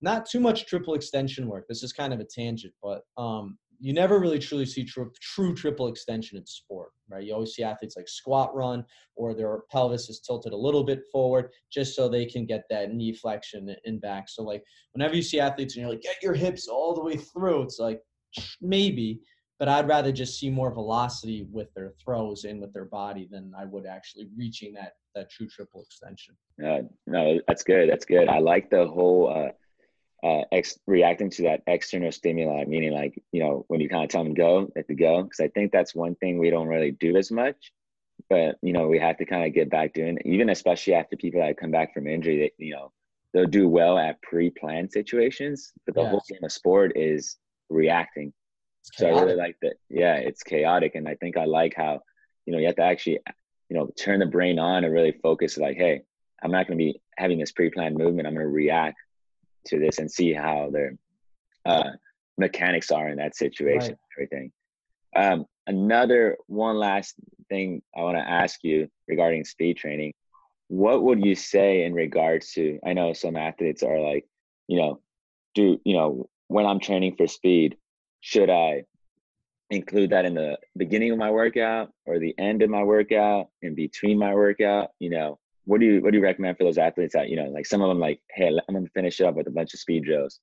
Not 0.00 0.26
too 0.26 0.40
much 0.40 0.66
triple 0.66 0.94
extension 0.94 1.48
work. 1.48 1.66
This 1.68 1.82
is 1.82 1.92
kind 1.92 2.12
of 2.12 2.20
a 2.20 2.24
tangent, 2.24 2.72
but 2.82 3.02
um, 3.16 3.58
you 3.80 3.92
never 3.92 4.18
really 4.18 4.38
truly 4.38 4.66
see 4.66 4.84
true, 4.84 5.10
true 5.20 5.54
triple 5.54 5.88
extension 5.88 6.36
in 6.36 6.46
sport, 6.46 6.90
right? 7.08 7.24
You 7.24 7.34
always 7.34 7.54
see 7.54 7.62
athletes 7.62 7.96
like 7.96 8.08
squat 8.08 8.54
run 8.54 8.84
or 9.16 9.34
their 9.34 9.60
pelvis 9.70 10.08
is 10.08 10.20
tilted 10.20 10.52
a 10.52 10.56
little 10.56 10.84
bit 10.84 11.02
forward 11.12 11.50
just 11.72 11.94
so 11.94 12.08
they 12.08 12.26
can 12.26 12.44
get 12.44 12.64
that 12.70 12.92
knee 12.92 13.12
flexion 13.12 13.74
and 13.84 14.00
back. 14.00 14.28
So 14.28 14.42
like 14.42 14.64
whenever 14.92 15.14
you 15.14 15.22
see 15.22 15.38
athletes 15.40 15.74
and 15.74 15.82
you're 15.82 15.90
like, 15.90 16.02
get 16.02 16.22
your 16.22 16.34
hips 16.34 16.66
all 16.66 16.94
the 16.94 17.02
way 17.02 17.16
through, 17.16 17.62
it's 17.62 17.78
like 17.78 18.00
maybe, 18.60 19.20
but 19.58 19.68
I'd 19.68 19.88
rather 19.88 20.12
just 20.12 20.38
see 20.38 20.50
more 20.50 20.72
velocity 20.72 21.46
with 21.50 21.72
their 21.74 21.92
throws 22.04 22.44
and 22.44 22.60
with 22.60 22.72
their 22.72 22.84
body 22.86 23.28
than 23.30 23.52
I 23.56 23.64
would 23.64 23.86
actually 23.86 24.28
reaching 24.36 24.72
that 24.74 24.92
that 25.14 25.30
true 25.30 25.48
triple 25.48 25.82
extension. 25.82 26.36
Uh, 26.64 26.82
no, 27.06 27.40
that's 27.48 27.62
good. 27.62 27.88
That's 27.90 28.04
good. 28.04 28.28
I 28.28 28.38
like 28.38 28.70
the 28.70 28.86
whole 28.86 29.32
uh, 29.34 29.50
uh, 30.22 30.42
ex- 30.50 30.78
reacting 30.86 31.30
to 31.30 31.42
that 31.44 31.62
external 31.66 32.10
stimuli, 32.10 32.64
meaning 32.64 32.92
like, 32.92 33.22
you 33.32 33.40
know, 33.40 33.64
when 33.68 33.80
you 33.80 33.88
kind 33.88 34.04
of 34.04 34.10
tell 34.10 34.24
them 34.24 34.34
go, 34.34 34.70
let 34.74 34.88
the 34.88 34.94
go. 34.94 35.22
Cause 35.22 35.40
I 35.40 35.48
think 35.48 35.72
that's 35.72 35.94
one 35.94 36.14
thing 36.16 36.38
we 36.38 36.50
don't 36.50 36.68
really 36.68 36.90
do 36.90 37.16
as 37.16 37.30
much, 37.30 37.72
but 38.28 38.56
you 38.62 38.72
know, 38.72 38.88
we 38.88 38.98
have 38.98 39.16
to 39.18 39.24
kind 39.24 39.46
of 39.46 39.54
get 39.54 39.70
back 39.70 39.94
doing 39.94 40.18
even 40.24 40.50
especially 40.50 40.94
after 40.94 41.16
people 41.16 41.40
that 41.40 41.56
come 41.56 41.70
back 41.70 41.94
from 41.94 42.06
injury, 42.06 42.40
that, 42.42 42.52
you 42.62 42.74
know, 42.74 42.92
they'll 43.32 43.46
do 43.46 43.68
well 43.68 43.98
at 43.98 44.20
pre-planned 44.22 44.90
situations, 44.90 45.72
but 45.86 45.94
the 45.94 46.04
whole 46.04 46.22
game 46.28 46.42
of 46.42 46.50
sport 46.50 46.92
is 46.96 47.36
reacting. 47.68 48.32
So 48.82 49.06
I 49.06 49.20
really 49.20 49.36
like 49.36 49.56
that. 49.62 49.74
Yeah, 49.88 50.14
it's 50.14 50.42
chaotic. 50.42 50.94
And 50.94 51.06
I 51.06 51.14
think 51.14 51.36
I 51.36 51.44
like 51.44 51.74
how, 51.76 52.00
you 52.46 52.52
know, 52.52 52.58
you 52.58 52.66
have 52.66 52.76
to 52.76 52.82
actually, 52.82 53.20
you 53.68 53.76
know, 53.76 53.90
turn 53.98 54.20
the 54.20 54.26
brain 54.26 54.58
on 54.58 54.82
and 54.82 54.92
really 54.92 55.12
focus 55.12 55.58
like, 55.58 55.76
Hey, 55.76 56.02
I'm 56.42 56.50
not 56.50 56.66
going 56.66 56.78
to 56.78 56.84
be 56.84 57.00
having 57.16 57.38
this 57.38 57.52
pre-planned 57.52 57.96
movement. 57.96 58.26
I'm 58.26 58.34
going 58.34 58.46
to 58.46 58.50
react 58.50 58.96
to 59.68 59.78
this 59.78 59.98
and 59.98 60.10
see 60.10 60.32
how 60.32 60.70
their 60.72 60.94
uh, 61.64 61.90
mechanics 62.36 62.90
are 62.90 63.08
in 63.08 63.16
that 63.16 63.36
situation 63.36 63.90
right. 63.90 63.98
everything. 64.16 64.52
Um, 65.14 65.46
another 65.66 66.36
one 66.46 66.76
last 66.76 67.14
thing 67.48 67.82
I 67.96 68.02
want 68.02 68.16
to 68.16 68.28
ask 68.28 68.62
you 68.62 68.88
regarding 69.06 69.44
speed 69.44 69.76
training. 69.76 70.14
What 70.68 71.02
would 71.02 71.24
you 71.24 71.34
say 71.34 71.84
in 71.84 71.94
regards 71.94 72.52
to? 72.52 72.78
I 72.84 72.92
know 72.92 73.12
some 73.12 73.36
athletes 73.36 73.82
are 73.82 74.00
like, 74.00 74.26
you 74.66 74.78
know, 74.78 75.00
do 75.54 75.80
you 75.84 75.94
know 75.94 76.28
when 76.48 76.66
I'm 76.66 76.80
training 76.80 77.16
for 77.16 77.26
speed, 77.26 77.76
should 78.20 78.50
I 78.50 78.84
include 79.70 80.10
that 80.10 80.24
in 80.24 80.34
the 80.34 80.58
beginning 80.76 81.12
of 81.12 81.18
my 81.18 81.30
workout 81.30 81.90
or 82.06 82.18
the 82.18 82.34
end 82.38 82.62
of 82.62 82.70
my 82.70 82.82
workout, 82.82 83.48
in 83.62 83.74
between 83.74 84.18
my 84.18 84.34
workout? 84.34 84.90
You 84.98 85.10
know, 85.10 85.38
what 85.68 85.80
do 85.80 85.86
you 85.86 86.02
what 86.02 86.12
do 86.12 86.18
you 86.18 86.24
recommend 86.24 86.56
for 86.56 86.64
those 86.64 86.78
athletes 86.78 87.12
that 87.12 87.28
you 87.28 87.36
know 87.36 87.44
like 87.50 87.66
some 87.66 87.82
of 87.82 87.88
them 87.88 88.00
like 88.00 88.20
hey 88.30 88.48
i'm 88.48 88.74
gonna 88.74 88.88
finish 88.94 89.20
up 89.20 89.34
with 89.34 89.46
a 89.46 89.50
bunch 89.50 89.74
of 89.74 89.80
speed 89.80 90.02
drills. 90.02 90.40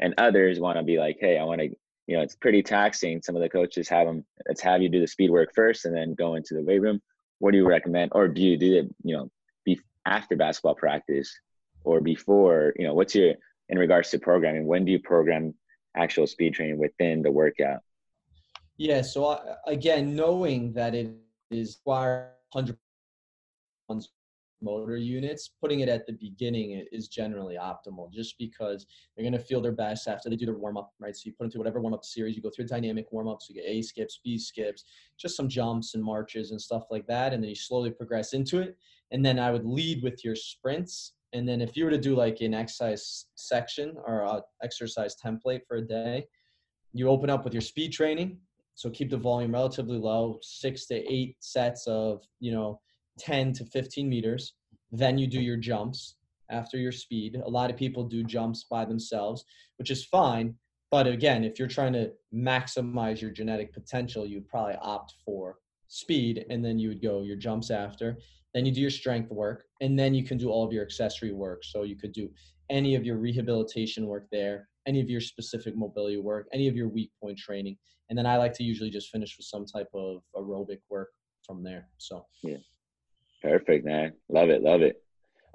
And 0.00 0.12
others 0.18 0.58
want 0.58 0.76
to 0.76 0.82
be 0.82 0.98
like 0.98 1.16
hey 1.20 1.38
i 1.38 1.44
want 1.44 1.60
to 1.60 1.68
you 2.08 2.16
know 2.16 2.22
it's 2.22 2.34
pretty 2.34 2.62
taxing. 2.62 3.22
Some 3.22 3.36
of 3.36 3.42
the 3.42 3.48
coaches 3.48 3.88
have 3.88 4.06
them 4.06 4.24
let's 4.48 4.60
have 4.62 4.82
you 4.82 4.88
do 4.88 5.00
the 5.00 5.06
speed 5.06 5.30
work 5.30 5.50
first 5.54 5.84
and 5.84 5.96
then 5.96 6.14
go 6.14 6.34
into 6.34 6.54
the 6.54 6.62
weight 6.62 6.82
room. 6.82 7.00
What 7.38 7.52
do 7.52 7.58
you 7.58 7.66
recommend? 7.66 8.10
Or 8.14 8.26
do 8.26 8.42
you 8.42 8.56
do 8.58 8.78
it 8.78 8.94
you 9.04 9.16
know 9.16 9.30
be 9.64 9.80
after 10.06 10.34
basketball 10.34 10.74
practice 10.74 11.32
or 11.84 12.00
before 12.00 12.74
you 12.76 12.84
know 12.84 12.94
what's 12.94 13.14
your 13.14 13.34
in 13.68 13.78
regards 13.78 14.10
to 14.10 14.18
programming 14.18 14.66
when 14.66 14.84
do 14.84 14.90
you 14.90 14.98
program 14.98 15.54
actual 15.96 16.26
speed 16.26 16.52
training 16.52 16.78
within 16.78 17.22
the 17.22 17.30
workout? 17.30 17.78
Yeah 18.76 19.02
so 19.02 19.26
I, 19.26 19.38
again 19.68 20.16
knowing 20.16 20.72
that 20.72 20.96
it 20.96 21.14
is 21.52 21.78
required 21.86 22.30
100 22.50 22.76
motor 24.64 24.96
units, 24.96 25.50
putting 25.60 25.80
it 25.80 25.88
at 25.88 26.06
the 26.06 26.14
beginning 26.14 26.84
is 26.90 27.08
generally 27.08 27.56
optimal 27.56 28.10
just 28.10 28.36
because 28.38 28.86
they're 29.14 29.22
going 29.22 29.32
to 29.32 29.38
feel 29.38 29.60
their 29.60 29.72
best 29.72 30.08
after 30.08 30.30
they 30.30 30.36
do 30.36 30.46
their 30.46 30.56
warm 30.56 30.76
up, 30.76 30.92
right? 30.98 31.14
So 31.14 31.22
you 31.26 31.32
put 31.32 31.44
into 31.44 31.58
whatever 31.58 31.80
warm 31.80 31.94
up 31.94 32.04
series, 32.04 32.34
you 32.34 32.42
go 32.42 32.50
through 32.50 32.66
dynamic 32.66 33.12
warm 33.12 33.28
ups, 33.28 33.48
you 33.48 33.54
get 33.54 33.68
A 33.68 33.82
skips, 33.82 34.20
B 34.24 34.38
skips, 34.38 34.84
just 35.18 35.36
some 35.36 35.48
jumps 35.48 35.94
and 35.94 36.02
marches 36.02 36.50
and 36.50 36.60
stuff 36.60 36.84
like 36.90 37.06
that. 37.06 37.32
And 37.32 37.42
then 37.42 37.50
you 37.50 37.54
slowly 37.54 37.90
progress 37.90 38.32
into 38.32 38.58
it. 38.58 38.76
And 39.10 39.24
then 39.24 39.38
I 39.38 39.52
would 39.52 39.66
lead 39.66 40.02
with 40.02 40.24
your 40.24 40.34
sprints. 40.34 41.12
And 41.34 41.48
then 41.48 41.60
if 41.60 41.76
you 41.76 41.84
were 41.84 41.90
to 41.90 41.98
do 41.98 42.16
like 42.16 42.40
an 42.40 42.54
exercise 42.54 43.26
section 43.34 43.96
or 44.06 44.42
exercise 44.62 45.14
template 45.22 45.60
for 45.68 45.76
a 45.76 45.82
day, 45.82 46.26
you 46.92 47.08
open 47.08 47.28
up 47.28 47.44
with 47.44 47.52
your 47.52 47.60
speed 47.60 47.92
training. 47.92 48.38
So 48.76 48.90
keep 48.90 49.10
the 49.10 49.16
volume 49.16 49.52
relatively 49.52 49.98
low, 49.98 50.38
six 50.42 50.86
to 50.86 50.94
eight 51.12 51.36
sets 51.40 51.86
of, 51.86 52.22
you 52.40 52.50
know, 52.50 52.80
10 53.18 53.52
to 53.54 53.64
15 53.64 54.08
meters. 54.08 54.54
Then 54.92 55.18
you 55.18 55.26
do 55.26 55.40
your 55.40 55.56
jumps 55.56 56.16
after 56.50 56.76
your 56.76 56.92
speed. 56.92 57.40
A 57.44 57.48
lot 57.48 57.70
of 57.70 57.76
people 57.76 58.04
do 58.04 58.22
jumps 58.22 58.64
by 58.70 58.84
themselves, 58.84 59.44
which 59.78 59.90
is 59.90 60.04
fine. 60.04 60.54
But 60.90 61.06
again, 61.06 61.42
if 61.42 61.58
you're 61.58 61.68
trying 61.68 61.92
to 61.94 62.12
maximize 62.32 63.20
your 63.20 63.30
genetic 63.30 63.72
potential, 63.72 64.26
you'd 64.26 64.48
probably 64.48 64.76
opt 64.80 65.14
for 65.24 65.56
speed 65.88 66.44
and 66.50 66.64
then 66.64 66.78
you 66.78 66.88
would 66.88 67.02
go 67.02 67.22
your 67.22 67.36
jumps 67.36 67.70
after. 67.70 68.18
Then 68.52 68.64
you 68.64 68.72
do 68.72 68.80
your 68.80 68.90
strength 68.90 69.30
work 69.30 69.64
and 69.80 69.98
then 69.98 70.14
you 70.14 70.24
can 70.24 70.38
do 70.38 70.50
all 70.50 70.64
of 70.64 70.72
your 70.72 70.84
accessory 70.84 71.32
work. 71.32 71.64
So 71.64 71.82
you 71.82 71.96
could 71.96 72.12
do 72.12 72.30
any 72.70 72.94
of 72.94 73.04
your 73.04 73.16
rehabilitation 73.16 74.06
work 74.06 74.26
there, 74.30 74.68
any 74.86 75.00
of 75.00 75.10
your 75.10 75.20
specific 75.20 75.76
mobility 75.76 76.18
work, 76.18 76.46
any 76.52 76.68
of 76.68 76.76
your 76.76 76.88
weak 76.88 77.10
point 77.20 77.38
training. 77.38 77.76
And 78.08 78.18
then 78.18 78.26
I 78.26 78.36
like 78.36 78.52
to 78.54 78.62
usually 78.62 78.90
just 78.90 79.10
finish 79.10 79.36
with 79.36 79.46
some 79.46 79.66
type 79.66 79.88
of 79.94 80.22
aerobic 80.36 80.78
work 80.90 81.08
from 81.44 81.62
there. 81.62 81.88
So, 81.98 82.26
yeah. 82.42 82.58
Perfect, 83.44 83.84
man. 83.84 84.14
Love 84.30 84.48
it. 84.48 84.62
Love 84.62 84.80
it. 84.80 85.02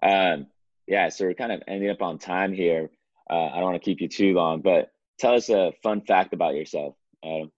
Um, 0.03 0.45
yeah, 0.87 1.09
so 1.09 1.25
we're 1.25 1.33
kind 1.33 1.51
of 1.51 1.63
ending 1.67 1.89
up 1.89 2.03
on 2.03 2.19
time 2.19 2.53
here. 2.53 2.91
Uh, 3.29 3.47
I 3.47 3.55
don't 3.55 3.63
want 3.63 3.81
to 3.81 3.83
keep 3.83 3.99
you 3.99 4.07
too 4.07 4.33
long, 4.33 4.61
but 4.61 4.91
tell 5.17 5.33
us 5.33 5.49
a 5.49 5.73
fun 5.81 6.01
fact 6.01 6.33
about 6.33 6.53
yourself, 6.53 6.95
Adam. 7.25 7.51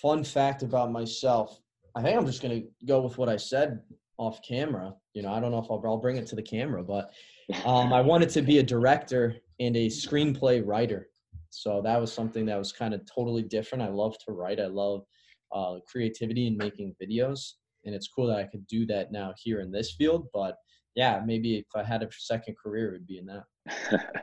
Fun 0.00 0.22
fact 0.22 0.62
about 0.62 0.92
myself. 0.92 1.60
I 1.96 2.02
think 2.02 2.16
I'm 2.16 2.26
just 2.26 2.42
going 2.42 2.62
to 2.62 2.86
go 2.86 3.00
with 3.00 3.18
what 3.18 3.28
I 3.28 3.36
said 3.36 3.80
off 4.18 4.40
camera. 4.46 4.94
You 5.14 5.22
know, 5.22 5.32
I 5.32 5.40
don't 5.40 5.50
know 5.50 5.58
if 5.58 5.66
I'll, 5.68 5.82
I'll 5.84 5.98
bring 5.98 6.16
it 6.16 6.26
to 6.28 6.36
the 6.36 6.42
camera, 6.42 6.84
but 6.84 7.10
um, 7.64 7.92
I 7.92 8.00
wanted 8.00 8.30
to 8.30 8.42
be 8.42 8.58
a 8.58 8.62
director 8.62 9.36
and 9.58 9.76
a 9.76 9.88
screenplay 9.88 10.62
writer. 10.64 11.08
So 11.50 11.82
that 11.82 12.00
was 12.00 12.12
something 12.12 12.46
that 12.46 12.58
was 12.58 12.70
kind 12.70 12.94
of 12.94 13.02
totally 13.12 13.42
different. 13.42 13.82
I 13.82 13.88
love 13.88 14.16
to 14.26 14.32
write. 14.32 14.60
I 14.60 14.66
love 14.66 15.04
uh, 15.50 15.78
creativity 15.90 16.46
and 16.46 16.56
making 16.56 16.94
videos 17.02 17.54
and 17.84 17.94
it's 17.94 18.08
cool 18.08 18.26
that 18.28 18.38
I 18.38 18.44
could 18.44 18.66
do 18.66 18.86
that 18.86 19.12
now 19.12 19.34
here 19.36 19.60
in 19.60 19.70
this 19.70 19.92
field. 19.92 20.28
But 20.32 20.56
yeah, 20.94 21.20
maybe 21.24 21.58
if 21.58 21.66
I 21.74 21.82
had 21.82 22.02
a 22.02 22.08
second 22.12 22.56
career, 22.62 22.88
it 22.88 22.92
would 22.92 23.06
be 23.06 23.18
in 23.18 23.26
that. 23.26 23.44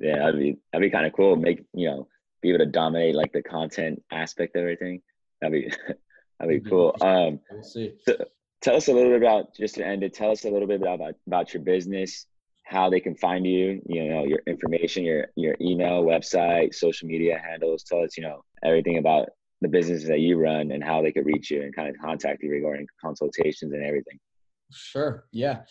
yeah, 0.00 0.18
that'd 0.18 0.38
be 0.38 0.58
that'd 0.72 0.86
be 0.86 0.90
kind 0.90 1.06
of 1.06 1.12
cool. 1.12 1.36
Make 1.36 1.64
you 1.72 1.88
know, 1.88 2.08
be 2.42 2.50
able 2.50 2.64
to 2.64 2.70
dominate 2.70 3.14
like 3.14 3.32
the 3.32 3.42
content 3.42 4.02
aspect 4.10 4.56
of 4.56 4.60
everything. 4.60 5.02
That'd 5.40 5.52
be 5.52 5.76
that'd 6.38 6.64
be 6.64 6.68
cool. 6.68 6.96
Um, 7.00 7.40
we'll 7.50 7.62
see. 7.62 7.94
So, 8.06 8.16
tell 8.62 8.76
us 8.76 8.88
a 8.88 8.92
little 8.92 9.10
bit 9.10 9.22
about 9.22 9.54
just 9.54 9.76
to 9.76 9.86
end 9.86 10.02
it. 10.02 10.14
Tell 10.14 10.30
us 10.30 10.44
a 10.44 10.50
little 10.50 10.68
bit 10.68 10.80
about 10.80 11.14
about 11.26 11.52
your 11.52 11.62
business, 11.62 12.26
how 12.64 12.90
they 12.90 13.00
can 13.00 13.16
find 13.16 13.46
you. 13.46 13.82
You 13.86 14.08
know, 14.08 14.24
your 14.24 14.40
information, 14.46 15.04
your 15.04 15.28
your 15.36 15.56
email, 15.60 16.04
website, 16.04 16.74
social 16.74 17.08
media 17.08 17.40
handles. 17.42 17.82
Tell 17.82 18.02
us, 18.02 18.16
you 18.16 18.22
know, 18.22 18.44
everything 18.62 18.98
about 18.98 19.30
the 19.64 19.68
business 19.68 20.04
that 20.04 20.20
you 20.20 20.38
run 20.38 20.70
and 20.70 20.84
how 20.84 21.02
they 21.02 21.10
could 21.10 21.26
reach 21.26 21.50
you 21.50 21.62
and 21.62 21.74
kind 21.74 21.88
of 21.88 21.96
contact 22.00 22.42
you 22.42 22.50
regarding 22.50 22.86
consultations 23.00 23.72
and 23.72 23.82
everything. 23.82 24.18
Sure. 24.70 25.24
Yeah. 25.32 25.62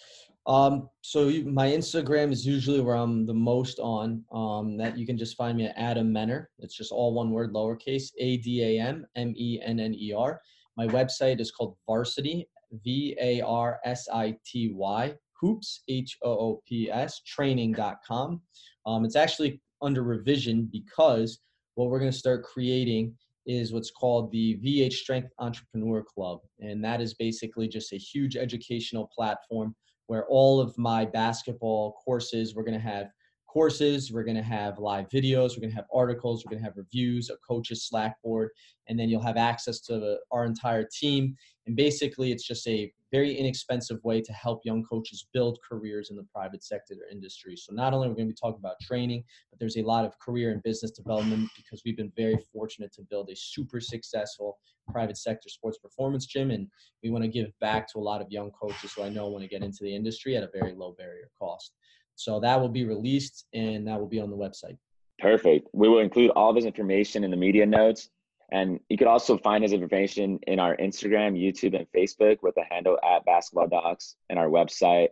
Um, 0.46 0.90
so 1.02 1.30
you, 1.30 1.46
my 1.46 1.68
Instagram 1.68 2.32
is 2.32 2.46
usually 2.46 2.82
where 2.82 2.96
I'm 2.96 3.26
the 3.26 3.34
most 3.34 3.80
on. 3.80 4.24
Um, 4.32 4.78
that 4.78 4.98
you 4.98 5.06
can 5.06 5.18
just 5.18 5.38
find 5.38 5.58
me 5.58 5.68
at 5.68 5.78
Adam 5.78 6.12
Menner. 6.12 6.48
It's 6.60 6.76
just 6.76 6.92
all 6.92 7.14
one 7.14 7.32
word, 7.32 7.54
lowercase 7.54 8.12
A 8.20 8.38
D 8.38 8.64
A 8.64 8.82
M 8.82 9.06
M 9.16 9.34
E 9.38 9.62
N 9.64 9.80
N 9.80 9.94
E 9.94 10.12
R. 10.14 10.42
My 10.76 10.88
website 10.88 11.40
is 11.40 11.52
called 11.52 11.78
Varsity 11.88 12.48
V 12.84 13.16
A 13.22 13.42
R 13.42 13.80
S 13.86 14.08
I 14.12 14.36
T 14.46 14.74
Y 14.76 15.14
hoops 15.40 15.84
H 15.88 16.18
O 16.24 16.32
O 16.32 16.62
P 16.68 16.90
S 16.92 17.22
training.com. 17.26 18.42
Um, 18.86 19.06
it's 19.06 19.16
actually 19.16 19.62
under 19.82 20.04
revision 20.04 20.70
because 20.72 21.40
what 21.76 21.90
we're 21.90 22.00
going 22.00 22.12
to 22.12 22.18
start 22.18 22.44
creating 22.44 23.16
is 23.46 23.74
what's 23.74 23.92
called 23.92 24.32
the 24.32 24.58
VH 24.64 24.94
Strength 24.94 25.32
Entrepreneur 25.40 26.04
Club. 26.04 26.40
And 26.60 26.84
that 26.84 27.02
is 27.02 27.14
basically 27.14 27.68
just 27.68 27.94
a 27.94 27.98
huge 27.98 28.36
educational 28.36 29.10
platform 29.16 29.76
where 30.08 30.26
all 30.28 30.60
of 30.60 30.78
my 30.78 31.06
basketball 31.06 31.94
courses, 32.06 32.56
we're 32.56 32.64
going 32.64 32.80
to 32.80 32.80
have 32.80 33.08
courses, 33.54 34.12
we're 34.12 34.24
going 34.24 34.36
to 34.36 34.42
have 34.42 34.80
live 34.80 35.08
videos, 35.10 35.52
we're 35.52 35.62
going 35.62 35.70
to 35.70 35.76
have 35.76 35.86
articles, 35.94 36.44
we're 36.44 36.50
going 36.50 36.62
to 36.62 36.66
have 36.66 36.76
reviews, 36.76 37.30
a 37.30 37.36
coach's 37.48 37.88
Slack 37.88 38.20
board, 38.24 38.50
and 38.88 39.00
then 39.00 39.10
you'll 39.10 39.22
have 39.22 39.38
access 39.38 39.80
to 39.82 40.18
our 40.32 40.46
entire 40.46 40.88
team. 40.92 41.38
And 41.68 41.76
basically, 41.76 42.32
it's 42.32 42.48
just 42.48 42.68
a 42.68 42.92
very 43.12 43.38
inexpensive 43.38 44.04
way 44.04 44.20
to 44.22 44.34
help 44.34 44.62
young 44.66 44.84
coaches 44.84 45.28
build 45.34 45.60
careers 45.70 46.10
in 46.10 46.16
the 46.16 46.26
private 46.34 46.64
sector 46.64 46.96
industry. 47.12 47.56
So 47.56 47.72
not 47.72 47.94
only 47.94 48.08
are 48.08 48.10
we 48.10 48.16
going 48.16 48.28
to 48.28 48.34
be 48.34 48.40
talking 48.42 48.60
about 48.60 48.80
training, 48.82 49.24
but 49.52 49.60
there's 49.60 49.78
a 49.78 49.84
lot 49.84 50.04
of 50.04 50.18
career 50.18 50.52
and 50.52 50.64
business 50.64 50.90
development 50.90 51.48
because 51.56 51.84
we've 51.86 51.96
been 51.96 52.12
very 52.18 52.40
fortunate 52.52 52.92
to 52.94 53.04
build 53.04 53.30
a 53.30 53.36
super 53.36 53.80
successful 53.80 54.58
private 54.92 55.18
sector 55.18 55.48
sports 55.48 55.78
performance 55.78 56.26
gym, 56.26 56.50
and 56.50 56.68
we 57.04 57.12
want 57.12 57.24
to 57.24 57.30
give 57.30 57.48
back 57.62 57.88
to 57.88 58.00
a 58.00 58.02
lot 58.02 58.20
of 58.20 58.32
young 58.32 58.50
coaches 58.50 58.94
who 58.94 59.04
I 59.04 59.10
know 59.10 59.28
want 59.28 59.44
to 59.44 59.50
get 59.50 59.64
into 59.64 59.80
the 59.84 59.96
industry 59.96 60.36
at 60.36 60.44
a 60.44 60.50
very 60.52 60.74
low 60.74 60.96
barrier 60.98 61.30
cost. 61.40 61.74
So 62.16 62.40
that 62.40 62.60
will 62.60 62.70
be 62.70 62.86
released 62.86 63.46
and 63.54 63.88
that 63.88 64.00
will 64.00 64.08
be 64.08 64.20
on 64.20 64.30
the 64.30 64.38
website. 64.38 64.78
Perfect. 65.20 65.68
We 65.74 65.90
will 65.90 66.00
include 66.00 66.32
all 66.32 66.50
of 66.50 66.56
his 66.56 66.66
information 66.66 67.24
in 67.24 67.30
the 67.32 67.38
media 67.38 67.66
notes. 67.66 68.10
And 68.52 68.80
you 68.90 68.98
could 68.98 69.08
also 69.08 69.38
find 69.38 69.64
his 69.64 69.72
information 69.74 70.40
in 70.48 70.60
our 70.60 70.76
Instagram, 70.78 71.36
YouTube, 71.36 71.76
and 71.76 71.88
Facebook 71.96 72.38
with 72.44 72.54
the 72.56 72.64
handle 72.70 73.00
at 73.04 73.26
basketball 73.26 73.68
docs 73.68 74.16
and 74.30 74.38
our 74.38 74.48
website, 74.48 75.08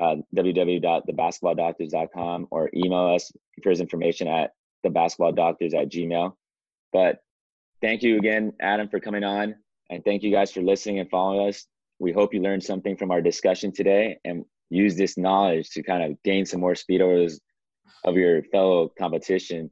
uh, 0.00 0.16
www.thebasketballdoctors.com, 0.34 2.48
or 2.50 2.70
email 2.74 3.14
us 3.14 3.30
for 3.62 3.68
his 3.70 3.80
information 3.80 4.28
at 4.28 4.52
thebasketballdoctors 4.86 5.74
at 5.74 5.90
gmail. 5.90 6.32
But 6.92 7.22
thank 7.82 8.02
you 8.02 8.16
again, 8.16 8.54
Adam, 8.60 8.88
for 8.88 8.98
coming 8.98 9.24
on. 9.24 9.56
And 9.90 10.02
thank 10.04 10.22
you 10.22 10.30
guys 10.30 10.52
for 10.52 10.62
listening 10.62 11.00
and 11.00 11.10
following 11.10 11.48
us. 11.48 11.66
We 11.98 12.12
hope 12.12 12.32
you 12.32 12.40
learned 12.40 12.64
something 12.64 12.96
from 12.96 13.10
our 13.10 13.20
discussion 13.20 13.72
today. 13.72 14.18
And 14.24 14.46
use 14.70 14.96
this 14.96 15.18
knowledge 15.18 15.70
to 15.70 15.82
kind 15.82 16.02
of 16.02 16.22
gain 16.22 16.46
some 16.46 16.60
more 16.60 16.74
speed 16.74 17.02
over 17.02 17.16
those 17.16 17.40
of 18.04 18.16
your 18.16 18.42
fellow 18.44 18.90
competition. 18.98 19.70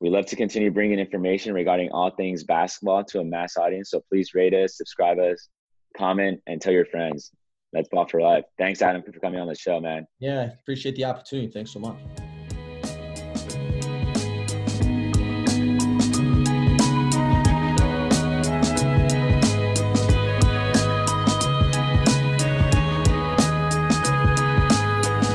We 0.00 0.10
love 0.10 0.26
to 0.26 0.36
continue 0.36 0.70
bringing 0.70 0.98
information 0.98 1.54
regarding 1.54 1.90
all 1.90 2.10
things 2.10 2.44
basketball 2.44 3.04
to 3.04 3.20
a 3.20 3.24
mass 3.24 3.56
audience. 3.56 3.90
So 3.90 4.02
please 4.10 4.34
rate 4.34 4.52
us, 4.52 4.76
subscribe 4.76 5.18
us, 5.18 5.48
comment, 5.96 6.40
and 6.46 6.60
tell 6.60 6.72
your 6.72 6.84
friends. 6.84 7.32
That's 7.72 7.88
ball 7.88 8.06
for 8.06 8.20
life. 8.20 8.44
Thanks, 8.58 8.82
Adam, 8.82 9.02
for 9.02 9.18
coming 9.18 9.40
on 9.40 9.48
the 9.48 9.54
show, 9.54 9.80
man. 9.80 10.06
Yeah, 10.20 10.52
appreciate 10.52 10.96
the 10.96 11.04
opportunity. 11.04 11.48
Thanks 11.48 11.72
so 11.72 11.80
much. 11.80 11.96